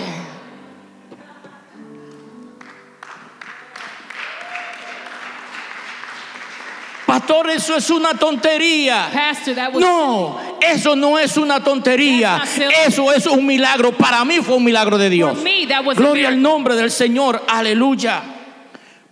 [7.06, 9.10] Pastor, eso es una tontería.
[9.12, 12.44] Pastor, that was No, eso no es una tontería.
[12.86, 13.92] Eso es un milagro.
[13.94, 15.38] Para mí fue un milagro de Dios.
[15.42, 15.66] me.
[15.96, 17.44] Gloria al nombre del Señor.
[17.48, 18.37] Aleluya.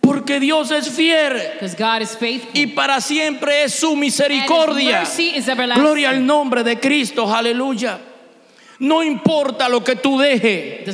[0.05, 1.33] Porque Dios es fiel.
[1.59, 2.17] Because God is.
[2.53, 5.03] Y para siempre es su misericordia.
[5.75, 7.33] Gloria al nombre de Cristo.
[7.33, 7.99] Aleluya.
[8.77, 10.85] No importa lo que tú dejes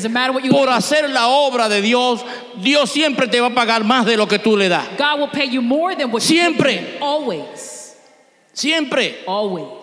[0.51, 2.23] por hacer la obra de Dios,
[2.57, 4.87] Dios siempre te va a pagar más de lo que tú le das.
[6.19, 6.99] Siempre.
[7.01, 7.95] Always.
[8.53, 9.23] Siempre.
[9.25, 9.80] Always.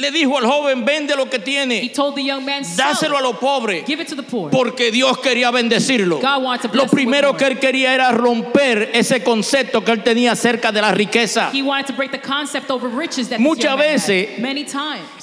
[0.00, 3.20] Le dijo al joven, vende lo que He tiene, told the young man, dáselo a
[3.20, 4.48] los pobres, give it to the poor.
[4.48, 6.20] porque Dios quería bendecirlo.
[6.20, 10.04] God wants to bless Lo primero que él quería era romper ese concepto que él
[10.04, 11.50] tenía acerca de la riqueza.
[11.52, 14.38] He wanted to break the concept over riches that this Muchas veces-.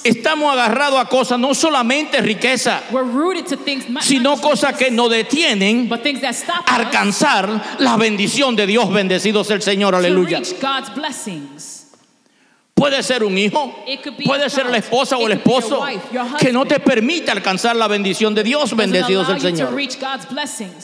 [0.04, 4.90] Estamos agarrados a cosas, no solamente riqueza, We're rooted to things, not, sino cosas que
[4.90, 8.92] nos detienen but things that stop a us alcanzar la bendición de Dios.
[8.92, 10.42] Bendecido sea el Señor, aleluya.
[12.76, 13.74] Puede ser un hijo,
[14.26, 15.82] puede ser la esposa o el esposo
[16.38, 18.64] que no te permite alcanzar la bendición de Dios.
[18.64, 20.76] Doesn't Bendecido sea allow el Señor.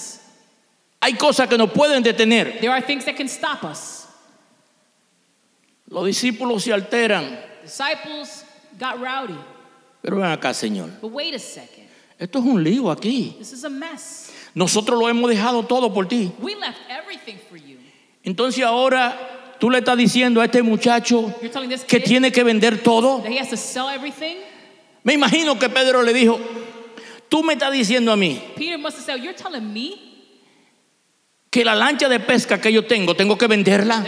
[1.01, 2.61] Hay cosas que nos pueden detener.
[2.61, 4.07] There are things that can stop us.
[5.87, 7.39] Los discípulos se alteran.
[7.63, 8.47] Disciples
[8.79, 9.39] got rowdy.
[10.01, 10.89] Pero ven acá, Señor.
[11.03, 11.89] But wait a second.
[12.19, 13.37] Esto es un lío aquí.
[13.39, 14.33] This is a mess.
[14.55, 16.33] Nosotros lo hemos dejado todo por ti.
[16.41, 17.77] We left everything for you.
[18.25, 21.33] Entonces ahora tú le estás diciendo a este muchacho
[21.87, 23.23] que tiene que vender todo.
[25.05, 26.41] Me imagino que Pedro le dijo,
[27.29, 29.95] tú me estás diciendo a mí Peter must have said, You're telling me
[31.49, 34.03] que la lancha de pesca que yo tengo, tengo que venderla.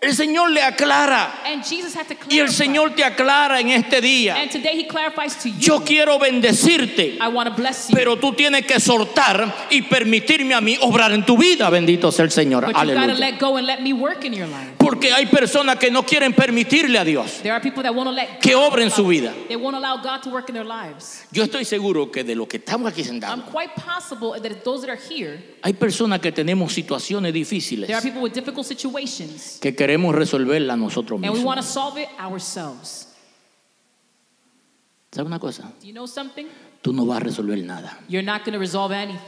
[0.00, 2.36] El Señor le aclara And Jesus had to clarify.
[2.36, 4.36] y el Señor te aclara en este día.
[4.36, 5.58] and today he clarifies to you.
[5.58, 7.96] Yo quiero bendecirte, I want to bless you.
[7.96, 11.68] pero tú tienes que soltar y permitirme a mí obrar en tu vida.
[11.68, 12.70] Bendito sea el Señor.
[12.72, 13.14] Aleluya.
[13.14, 14.76] let go and let me work in your life.
[14.78, 18.38] Porque hay personas que no quieren permitirle a Dios There are people that won't let
[18.40, 19.34] que obre en su vida.
[19.48, 21.24] They won't allow God to work in their lives.
[21.32, 24.90] Yo estoy seguro que de lo que estamos aquí sentados, quite possible that those that
[24.90, 29.74] are here, hay personas que tenemos situaciones difíciles there are people with difficult situations, que
[29.88, 31.72] queremos resolverlas nosotros and we want to mismos.
[31.72, 33.06] solve it ourselves.
[35.10, 35.62] ¿Sabes una cosa?
[35.80, 36.46] Do you know something?
[36.82, 37.98] Tú no vas a resolver nada.
[38.06, 39.18] You're not going to resolve anything.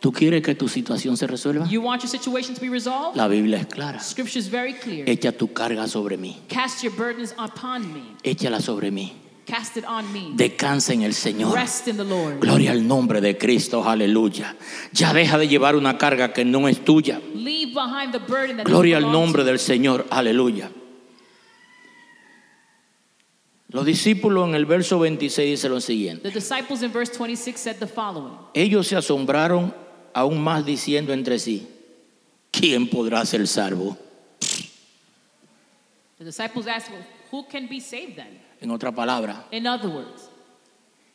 [0.00, 1.66] ¿Tú quieres que tu situación se resuelva?
[1.68, 3.16] You want your situation to be resolved?
[3.16, 3.98] La Biblia es clara.
[3.98, 5.04] Scripture is very clear.
[5.08, 6.36] Echa tu carga sobre mí.
[6.48, 8.02] Cast your burdens upon me.
[8.22, 9.14] Échala sobre mí.
[9.46, 10.32] Cast it on me.
[10.34, 11.54] Descansa en el Señor.
[11.54, 12.40] Rest in the Lord.
[12.40, 14.56] Gloria al nombre de Cristo, aleluya.
[14.92, 17.20] Ya deja de llevar una carga que no es tuya.
[17.34, 20.70] Leave behind the burden that Gloria al nombre del Señor, aleluya.
[23.68, 26.30] Los discípulos en el verso 26 dicen lo siguiente.
[26.30, 29.74] The disciples in verse 26 said the following Ellos se asombraron
[30.14, 31.66] aún más diciendo entre sí,
[32.52, 33.98] ¿quién podrá ser salvo?
[36.18, 38.38] The disciples asked, well, Who can be saved then?
[38.64, 40.30] En otra palabra, In other words,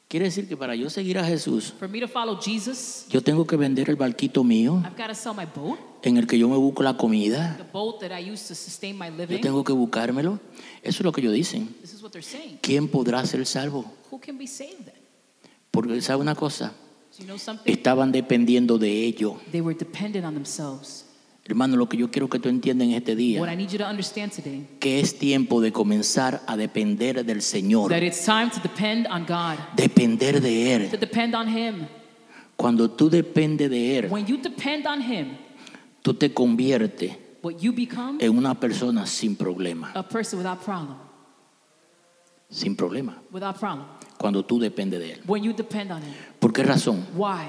[0.07, 3.47] quiere decir que para yo seguir a Jesús, for me to follow Jesus, yo tengo
[3.47, 6.47] que vender el barquito mío I've got to sell my boat, en el que yo
[6.47, 7.55] me busco la comida.
[7.57, 9.41] the boat that I use to sustain my Yo living.
[9.41, 10.39] tengo que buscármelo.
[10.83, 11.75] Eso es lo que ellos dicen.
[11.81, 12.59] This is what they're saying.
[12.61, 13.83] ¿Quién podrá ser salvo?
[14.11, 14.93] Who can be saved then?
[15.71, 16.73] Porque sabe una cosa,
[17.17, 17.71] you know something?
[17.71, 19.37] estaban dependiendo de ello.
[19.51, 21.05] They were dependent on themselves.
[21.49, 23.79] Hermano, lo que yo quiero que tú entiendas en este What día, I need you
[23.79, 28.51] to understand today que es tiempo de comenzar a depender del Señor, that it's time
[28.51, 30.99] to depend on God, depender de to Él.
[30.99, 31.87] depend on Him.
[32.55, 35.37] Cuando tú dependes de Él, When you depend on Him,
[36.03, 40.97] tú te conviertes what you become en una persona sin problema, a person without problem,
[42.49, 43.15] sin problema.
[43.31, 43.85] without problem.
[44.19, 45.21] Cuando tú dependes de Él.
[45.25, 47.07] When you depend on Him, ¿Por qué razón?
[47.15, 47.47] why?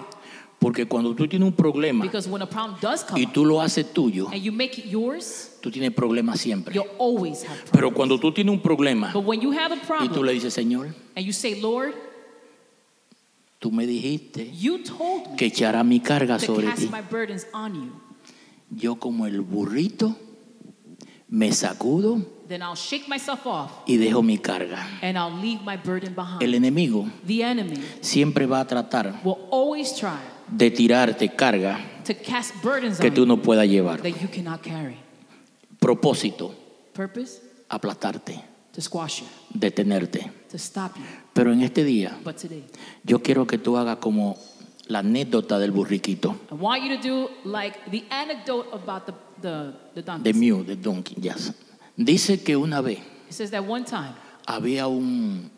[0.61, 3.61] Porque cuando tú tienes un problema Because when a problem does come y tú lo
[3.63, 6.75] haces tuyo, and you make it yours, tú tienes problemas siempre.
[6.75, 7.71] you'll always have problems.
[7.73, 10.33] Pero cuando tú tienes un problema But when you have a y tú problem le
[10.35, 11.95] dices, Señor, and you say, Lord,
[13.59, 16.89] tú me dijiste you told me que echará mi carga to sobre ti.
[16.91, 17.93] my burdens on you,
[18.71, 20.15] Yo como el burrito
[21.29, 24.87] me sacudo then I'll shake myself off y dejo mi carga.
[25.03, 26.55] and I'll leave my burden El behind.
[26.55, 30.19] enemigo The enemy siempre va a tratar will always try
[30.51, 34.01] de tirarte carga to cast burdens que tú no puedas llevar.
[34.03, 34.97] that you cannot carry.
[35.79, 36.55] Propósito,
[36.93, 37.41] Purpose?
[37.69, 38.43] aplastarte,
[38.73, 40.31] To squash you, detenerte.
[40.51, 41.03] to stop you.
[41.33, 42.65] Pero en este día But today,
[43.05, 44.37] yo quiero que tú hagas como
[44.87, 49.73] la anécdota del burriquito, I want you to do like the anecdote about the, the,
[49.95, 50.33] the donkey.
[50.33, 51.55] de Mew, de Donkey Jazz.
[51.97, 52.99] Dice que una vez
[53.29, 54.15] It says that one time
[54.47, 55.51] había un,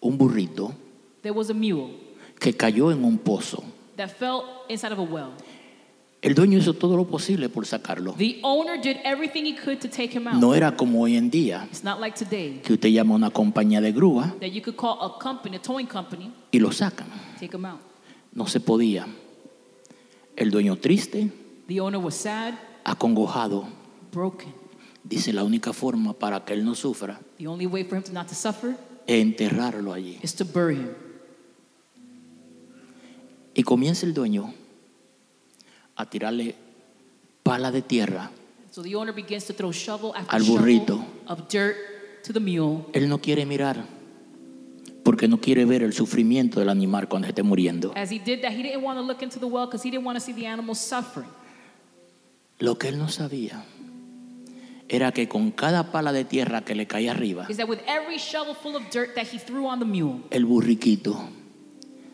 [0.00, 0.74] un burrito
[1.22, 1.90] there was a mule
[2.38, 3.64] que cayó en un pozo.
[3.96, 5.32] That fell inside of a well.
[6.22, 8.14] El dueño hizo todo lo posible por sacarlo.
[8.14, 10.40] The owner did everything he could to take him out.
[10.40, 13.30] No era como hoy en día, It's not like today que usted llama a una
[13.30, 17.06] compañía de grúa that you could call a company, a towing company, y lo sacan.
[17.38, 17.80] take him out.
[18.32, 19.06] No se podía.
[20.36, 21.30] El dueño triste,
[21.68, 23.66] The owner was sad, acongojado.
[24.12, 24.52] broken.
[25.04, 28.12] Dice la única forma para que él no sufra The only way for him to
[28.12, 28.76] not to suffer
[29.06, 30.18] es enterrarlo allí.
[30.22, 30.88] is to bury him.
[33.56, 34.52] Y comienza el dueño
[35.96, 36.54] a tirarle
[37.42, 38.30] pala de tierra.
[38.70, 41.04] So the owner begins to throw shovel after Al shovel burrito.
[41.26, 41.76] of dirt
[42.24, 43.82] to the mule Él no quiere mirar
[45.02, 47.92] porque no quiere ver el sufrimiento del animal cuando esté muriendo.
[47.96, 50.04] As he did that, he didn't want to look into the well because he didn't
[50.04, 51.30] want to see the animals suffering.
[52.58, 53.64] Lo que él no sabía
[54.88, 58.18] era que con cada pala de tierra que le caía arriba, Is that with every
[58.18, 61.16] shovel full of dirt that he threw on the mule, el burriquito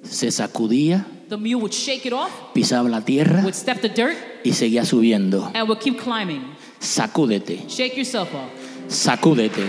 [0.03, 4.17] se sacudía, the mule would shake it off, pisaba la tierra would step the dirt,
[4.45, 5.51] y seguía subiendo.
[5.55, 6.43] and would keep climbing.
[6.81, 8.51] Sacúdete, Shake yourself off.
[8.89, 9.63] sacúdete,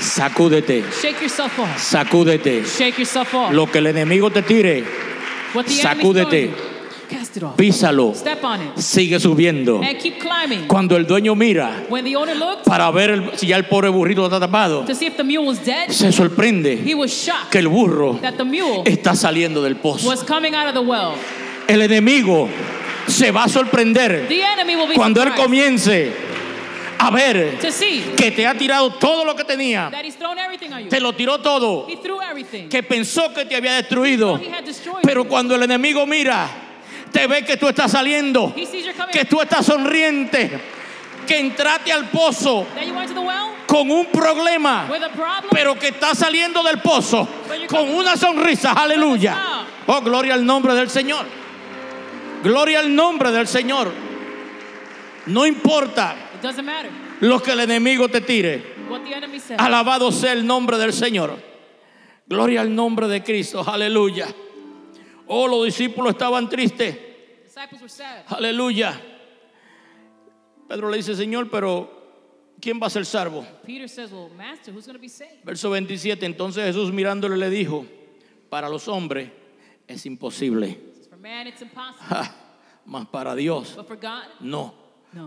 [0.00, 1.78] sacúdete, Shake yourself off.
[1.78, 2.64] sacúdete.
[2.64, 3.52] Shake yourself off.
[3.52, 4.84] Lo que el enemigo te tire,
[5.54, 6.50] what the sacúdete.
[7.56, 9.80] Písalo, Step on it sigue subiendo.
[9.82, 10.66] and keep climbing.
[10.66, 13.88] Cuando el dueño mira When the owner looked para ver el- si ya el pobre
[13.88, 17.50] burrito está tapado, to see if the mule was dead, se sorprende he was shocked
[17.50, 20.08] que el burro that the mule está saliendo del pozo.
[20.08, 21.14] was coming out of the well.
[21.68, 22.48] El enemigo
[23.06, 26.12] se va a sorprender The enemy will be cuando él comience
[26.98, 29.90] a ver to see que te ha tirado todo lo que tenía,
[30.88, 31.86] te lo tiró todo,
[32.70, 34.40] que pensó que te había destruido,
[35.02, 36.48] pero cuando el enemigo mira,
[37.12, 38.54] te ve que tú estás saliendo,
[39.12, 40.50] que tú estás sonriente,
[41.26, 42.66] que entraste al pozo
[43.66, 44.88] con un problema,
[45.50, 47.28] pero que estás saliendo del pozo
[47.68, 48.72] con una sonrisa.
[48.72, 49.64] Aleluya.
[49.86, 51.26] Oh, gloria al nombre del Señor.
[52.42, 53.92] Gloria al nombre del Señor.
[55.26, 56.16] No importa
[57.20, 58.72] lo que el enemigo te tire.
[59.58, 61.38] Alabado sea el nombre del Señor.
[62.26, 63.64] Gloria al nombre de Cristo.
[63.66, 64.26] Aleluya.
[65.34, 66.94] Oh, los discípulos estaban tristes.
[67.44, 68.24] Disciples were sad.
[68.28, 69.00] Aleluya.
[70.68, 71.88] Pedro le dice, Señor, pero
[72.60, 73.42] ¿quién va a ser salvo?
[73.64, 75.42] Peter says, Well, Master, who's going to be saved?
[75.42, 76.26] Verso 27.
[76.26, 77.86] Entonces Jesús mirándole le dijo,
[78.50, 79.30] para los hombres
[79.88, 80.78] es imposible.
[80.94, 82.34] Says, For man, it's impossible, Ja,
[82.84, 84.74] mas para Dios but for God, no.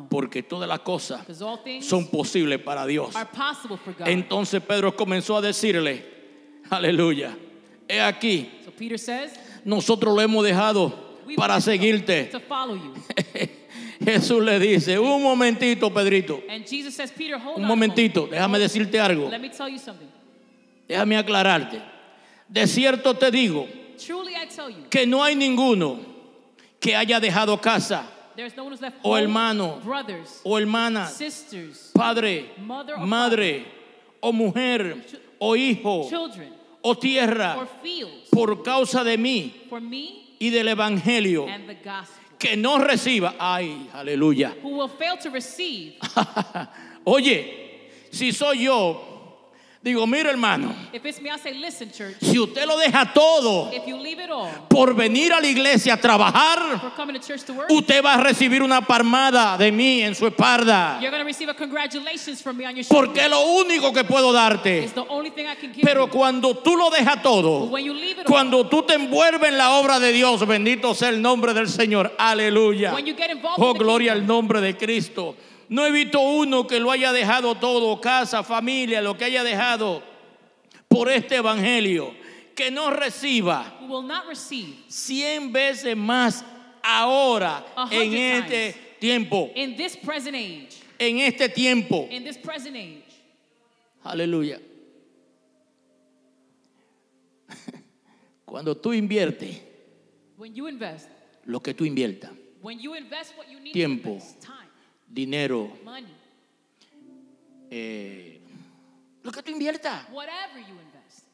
[0.09, 3.15] Porque todas las cosas Because all things son posibles para Dios.
[3.15, 4.07] are possible for God.
[4.07, 6.03] Entonces Pedro comenzó a decirle,
[6.69, 7.35] aleluya,
[7.87, 9.31] he aquí, so Peter says,
[9.65, 10.93] nosotros lo hemos dejado
[11.35, 12.31] para seguirte.
[14.03, 17.11] Jesús le dice, un momentito, Pedrito, says,
[17.55, 20.07] un momentito, déjame decirte algo, Let me tell you something.
[20.87, 21.81] déjame aclararte.
[22.47, 24.23] De cierto te digo you,
[24.89, 25.99] que no hay ninguno
[26.79, 28.05] que haya dejado casa.
[28.37, 33.65] no left o home, hermano brothers, o hermana, sisters, padre, Mother madre
[34.21, 35.03] o mujer
[35.39, 36.53] o hijo children,
[36.87, 37.67] o tierra
[38.29, 39.51] por causa de mí
[40.37, 41.47] y del evangelio
[42.37, 44.55] que no reciba, ay, aleluya.
[44.61, 45.95] Who will fail to receive?
[47.05, 49.14] Oye, si soy yo,
[49.85, 52.15] digo, mira hermano, If it's me, say, listen, church.
[52.19, 57.53] si usted lo deja todo all por venir a la iglesia a trabajar, to to
[57.53, 60.99] work, usted va a recibir una palmada de mí en su espalda.
[62.89, 64.89] Porque es lo único que puedo darte.
[65.83, 66.11] Pero you.
[66.11, 70.45] cuando tú lo dejas todo, all, cuando tú te envuelves en la obra de Dios,
[70.47, 72.15] bendito sea el nombre del Señor.
[72.17, 72.95] Aleluya.
[73.57, 75.35] Oh, gloria al nombre de Cristo.
[75.69, 80.03] No he visto uno que lo haya dejado todo, casa, familia, lo que haya dejado
[80.87, 82.13] por este evangelio,
[82.55, 86.43] que no reciba who will not receive cien veces más
[86.83, 92.07] ahora en este tiempo, in this present age, en este tiempo.
[92.11, 93.03] in this present age.
[94.03, 94.59] Aleluya.
[98.45, 99.61] Cuando tú inviertes
[100.37, 101.09] When you invest,
[101.45, 102.31] lo que tú inviertas,
[103.73, 104.09] Tiempo.
[104.11, 104.45] invest,
[105.07, 106.13] dinero, money,
[107.69, 108.39] eh,
[109.23, 111.25] lo que tú inviertas, whatever you invest,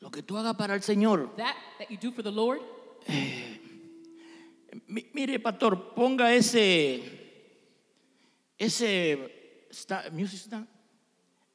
[0.00, 1.34] lo que tú hagas para el Señor.
[1.36, 2.60] that that you do for the Lord,
[4.86, 7.02] Mi- mire, pastor, ponga ese,
[8.58, 10.66] ese sta- music stand.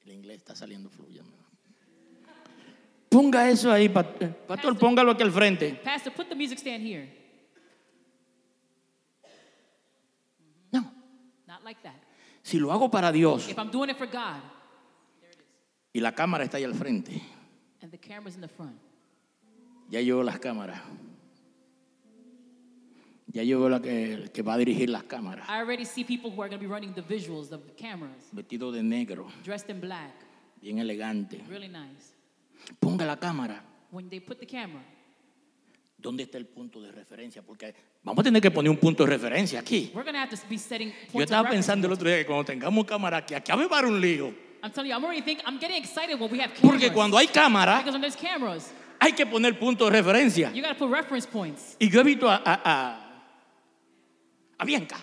[0.05, 1.35] El inglés está saliendo fluyendo.
[3.09, 3.89] Ponga eso ahí, eh,
[4.47, 5.73] pastor, póngalo aquí al frente.
[5.83, 7.09] Pastor, put the music stand here.
[10.71, 10.91] No,
[11.47, 12.01] Not like that.
[12.41, 14.41] si lo hago para Dios If I'm doing it for God
[15.93, 17.21] y la cámara está ahí al frente,
[17.81, 18.77] and the camera's in the front,
[19.89, 20.79] ya yo veo las cámaras.
[23.29, 26.41] Ya yo veo la que va a dirigir las cámaras, I already see people who
[26.41, 30.13] are going to be running the visuals, the cameras, vestido de negro, dressed in black,
[30.61, 31.43] bien elegante.
[31.49, 32.15] really nice.
[32.79, 33.61] Ponga la cámara.
[33.91, 34.83] When they put the camera,
[35.97, 37.41] ¿Dónde está el punto de referencia?
[37.41, 37.73] Porque
[38.03, 39.91] vamos a tener que poner un punto de referencia aquí.
[39.95, 42.45] we're going to have to be setting Yo estaba pensando el otro día que cuando
[42.45, 44.31] tengamos cámara aquí, aquí va a haber un lío.
[44.61, 46.61] I'm telling you, I'm already thinking, I'm getting excited when we have cameras.
[46.61, 47.83] Porque cuando hay cámara,
[48.99, 50.51] hay que poner punto de referencia.
[50.53, 51.75] you got to put reference points.
[51.79, 53.03] Y yo he visto a, a, a-
[54.59, 54.97] a Bianca.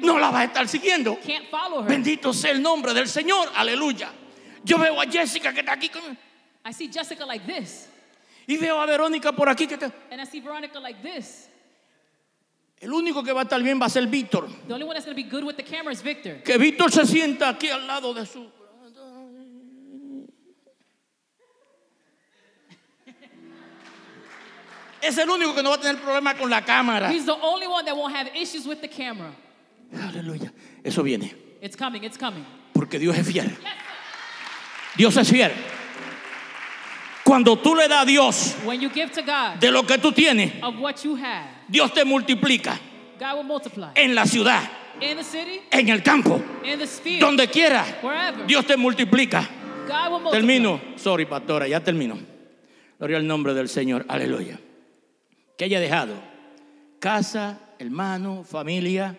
[0.00, 1.18] No la va a estar siguiendo.
[1.86, 3.50] Bendito sea el nombre del Señor.
[3.54, 4.10] Aleluya.
[4.64, 6.18] Yo veo a Jessica que está aquí con-
[6.64, 7.88] I see Jessica like this.
[8.46, 9.92] y veo a Verónica por aquí que está.
[10.10, 11.48] And I see Veronica like this.
[12.80, 14.48] El único que va a estar bien va a ser Víctor.
[14.66, 16.42] The only one that's going to be good with the camera is Victor.
[16.44, 18.48] Que Víctor se sienta aquí al lado de su.
[25.00, 27.10] Es el único que no va a tener problema con la cámara.
[27.12, 29.32] He's the only one that won't have issues with the camera.
[29.92, 30.52] Aleluya.
[30.84, 31.34] Eso viene.
[31.60, 32.44] It's coming, it's coming.
[32.72, 33.56] Porque Dios es fiel.
[34.96, 35.52] Dios es fiel.
[37.24, 40.12] Cuando tú le das a Dios When you give to God de lo que tú
[40.12, 42.78] tienes, of what you have, Dios te multiplica
[43.20, 43.90] God will multiply.
[43.96, 44.62] en la ciudad,
[45.00, 47.84] In the city, en el campo, in the sphere, donde quiera.
[48.02, 48.46] wherever.
[48.46, 49.46] Dios te multiplica.
[49.86, 50.32] God will multiply.
[50.32, 50.80] Termino.
[50.96, 52.18] Sorry, pastora, ya termino.
[52.98, 54.06] Gloria al nombre del Señor.
[54.08, 54.58] Aleluya.
[55.58, 56.14] Que haya dejado
[56.98, 59.18] casa, hermano, familia.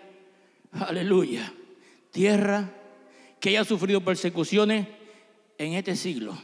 [0.71, 1.51] Aleluya.
[2.11, 2.69] Tierra.
[3.39, 4.87] Que haya sufrido persecuciones
[5.57, 6.37] en este siglo.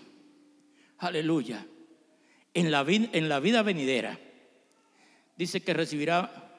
[1.00, 1.66] Aleluya.
[2.54, 4.18] en la, vi- en la vida venidera,
[5.36, 6.54] dice que recibirá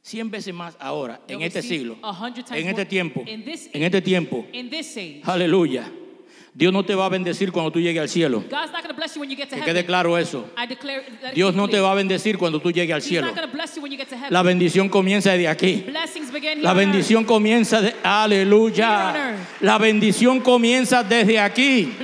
[0.00, 1.98] 100 veces más ahora, en este siglo,
[2.58, 3.22] en este tiempo,
[3.74, 4.46] en este tiempo.
[5.26, 5.92] Aleluya.
[6.52, 8.44] Dios no te va a bendecir cuando tú llegues al cielo.
[8.44, 10.46] Que quede claro eso.
[11.34, 13.28] Dios no te va a bendecir cuando tú llegues al cielo.
[14.30, 15.86] La bendición comienza desde aquí.
[16.56, 19.36] La bendición comienza de aleluya.
[19.60, 21.96] La bendición comienza desde aquí.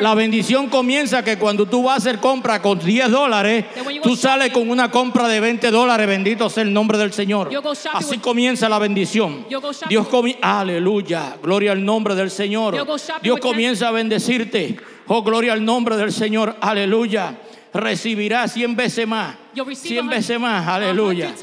[0.00, 3.64] La bendición comienza que cuando tú vas a hacer compra con 10 dólares,
[4.02, 6.06] tú sales con una compra de 20 dólares.
[6.06, 7.50] Bendito sea el nombre del Señor.
[7.92, 9.46] Así comienza la bendición.
[9.88, 12.74] Dios comienza, aleluya, gloria al nombre del Señor.
[12.76, 14.76] Shopping Dios comienza a bendecirte.
[15.06, 17.38] Oh, gloria al nombre del Señor, aleluya.
[17.72, 19.36] Recibirás 100 veces más.
[19.54, 21.34] You'll receive 100 a veces más, aleluya.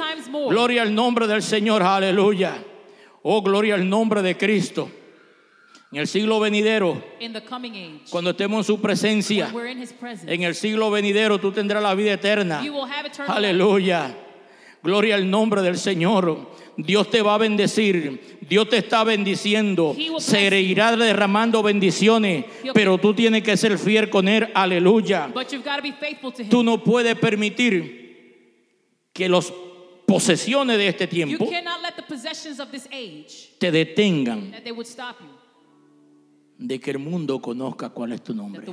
[0.50, 2.64] Gloria al nombre del Señor, aleluya.
[3.22, 4.90] Oh, gloria al nombre de Cristo.
[5.92, 9.54] En el siglo venidero, age, cuando estemos en su presencia,
[10.00, 12.64] presence, en el siglo venidero tú tendrás la vida eterna.
[13.28, 14.18] Aleluya.
[14.82, 16.50] Gloria al nombre del Señor.
[16.78, 18.38] Dios te va a bendecir.
[18.48, 19.96] Dios te está bendiciendo.
[20.20, 22.46] Se irá derramando bendiciones.
[22.74, 24.50] Pero tú tienes que ser fiel con Él.
[24.54, 25.32] Aleluya.
[26.50, 28.04] Tú no puedes permitir
[29.14, 29.54] que las
[30.06, 31.48] posesiones de este tiempo
[33.60, 34.52] te detengan
[36.58, 38.66] de que el mundo conozca cuál es tu nombre.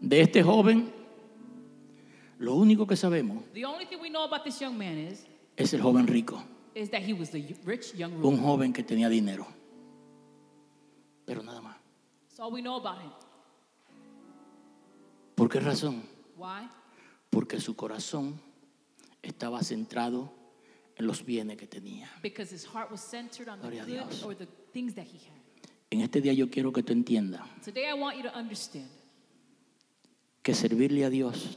[0.00, 0.92] De este joven,
[2.38, 5.26] lo único que sabemos The only thing we know about this young man is
[5.56, 6.42] es el joven rico.
[6.74, 9.46] is that he was the rich young Un joven que tenía dinero.
[11.24, 11.76] Pero nada más.
[12.28, 13.10] That's all we know about him.
[15.34, 16.02] ¿Por qué razón?
[16.36, 16.68] Why?
[17.30, 18.40] Porque su corazón
[19.22, 20.32] estaba centrado
[20.96, 22.08] en los bienes que tenía.
[22.22, 24.22] Because his heart was centered on the Gloria a good Dios.
[24.22, 25.34] or the things that he had.
[25.90, 28.88] En este día yo quiero que tú entiendas Today I want you to understand
[30.42, 31.56] que servirle a Dios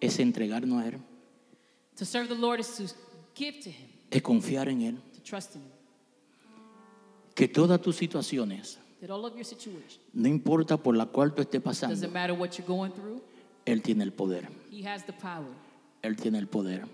[0.00, 0.98] es entregarnos a Él,
[1.96, 2.84] to serve the Lord is to
[3.34, 5.70] give to him, es confiar en Él, to trust in him.
[7.34, 11.42] que todas tus situaciones, That all of your situation, no importa por la cual tú
[11.42, 13.20] estés pasando, doesn't matter what you're going through,
[13.64, 14.48] Él tiene el poder.
[14.70, 15.52] he has the power.
[16.02, 16.86] Él tiene el poder.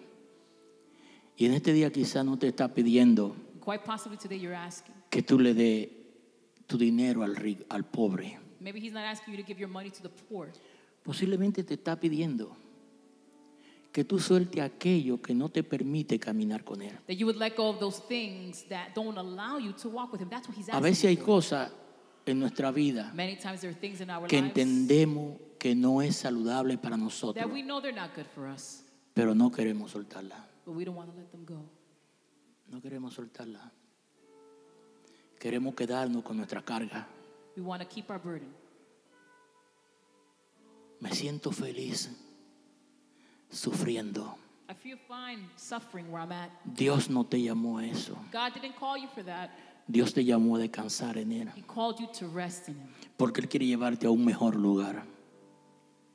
[1.37, 3.35] Y en este día quizá no te está pidiendo
[3.65, 4.95] Quite possibly today you're asking.
[5.11, 5.89] que tú le des
[6.67, 8.39] tu dinero al pobre.
[8.61, 10.49] Maybe he's not asking you to give your money to the poor.
[11.05, 12.57] Posiblemente te está pidiendo
[13.93, 16.99] que tú suelte aquello que no te permite caminar con Él.
[17.07, 20.21] That you would let go of those things that don't allow you to walk with
[20.23, 20.31] him.
[20.31, 21.71] That's what he's A veces hay cosas
[22.25, 26.17] en nuestra vida Many times there are things in our que entendemos que no es
[26.17, 28.83] saludable para that nosotros, we know they're not good for us,
[29.13, 30.49] pero no queremos soltarla.
[30.65, 31.63] but we don't want to let them go.
[32.71, 33.71] No queremos soltarla.
[35.39, 37.07] Queremos quedarnos con nuestra carga.
[37.57, 38.49] We want to keep our burden.
[41.01, 42.11] Me siento feliz
[43.53, 44.37] sufriendo.
[44.69, 46.51] I feel fine suffering where I'm at.
[46.65, 48.17] Dios no te llamó a eso.
[48.33, 49.51] God didn't call you for that.
[49.87, 51.53] Dios te llamó a descansar en Él.
[51.55, 52.89] He called you to rest in Him.
[53.17, 55.05] Porque Él quiere llevarte a un mejor lugar.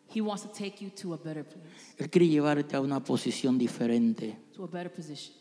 [0.10, 3.58] He wants to take you to a better place, Él quiere llevarte a una posición
[3.58, 5.36] diferente to a better position.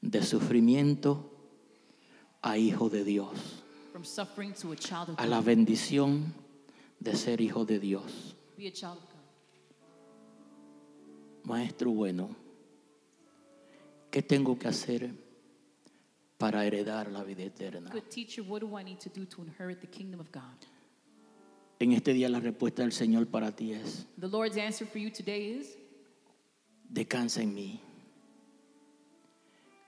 [0.00, 1.30] de sufrimiento
[2.40, 3.62] a hijo de Dios.
[3.92, 6.32] From suffering to a child of A la bendición
[7.00, 8.36] de ser hijo de Dios.
[8.56, 9.09] Be a child of God.
[11.44, 12.28] Maestro bueno,
[14.10, 15.10] ¿qué tengo que hacer
[16.38, 17.90] para heredar la vida eterna?
[17.90, 20.42] Good teacher, what do I need to do to inherit the kingdom of God?
[21.78, 25.10] En este día la respuesta del Señor para ti es, The Lord's answer for you
[25.10, 25.76] today is
[26.90, 27.80] descansa en mí,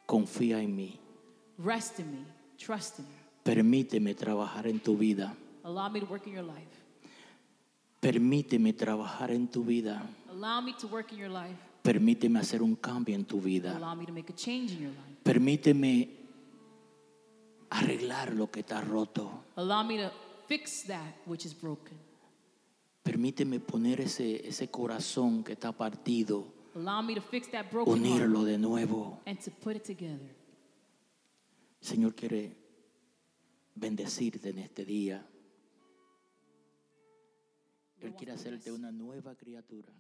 [0.07, 0.99] confía en mí,
[1.59, 2.25] rest in me,
[2.57, 3.15] trust in me.
[3.45, 6.82] permíteme trabajar en tu vida, Allow me to work in your life.
[8.03, 11.57] Permíteme trabajar en tu vida, Allow me to work in your life.
[11.83, 14.91] permíteme hacer un cambio en tu vida, Allow me to make a change in your
[14.91, 15.19] life.
[15.23, 16.09] permíteme
[17.71, 20.11] arreglar lo que está roto, Allow me to
[20.49, 21.97] fix that which is broken.
[23.05, 26.45] permíteme poner ese, ese corazón que está partido,
[26.75, 29.21] Allow me to fix that broken heart unirlo de nuevo.
[29.27, 30.35] and to put it together.
[31.81, 32.57] El Señor quiere
[33.77, 35.25] bendecirte en este día.
[38.03, 39.93] Él quiere hacerte una nueva criatura.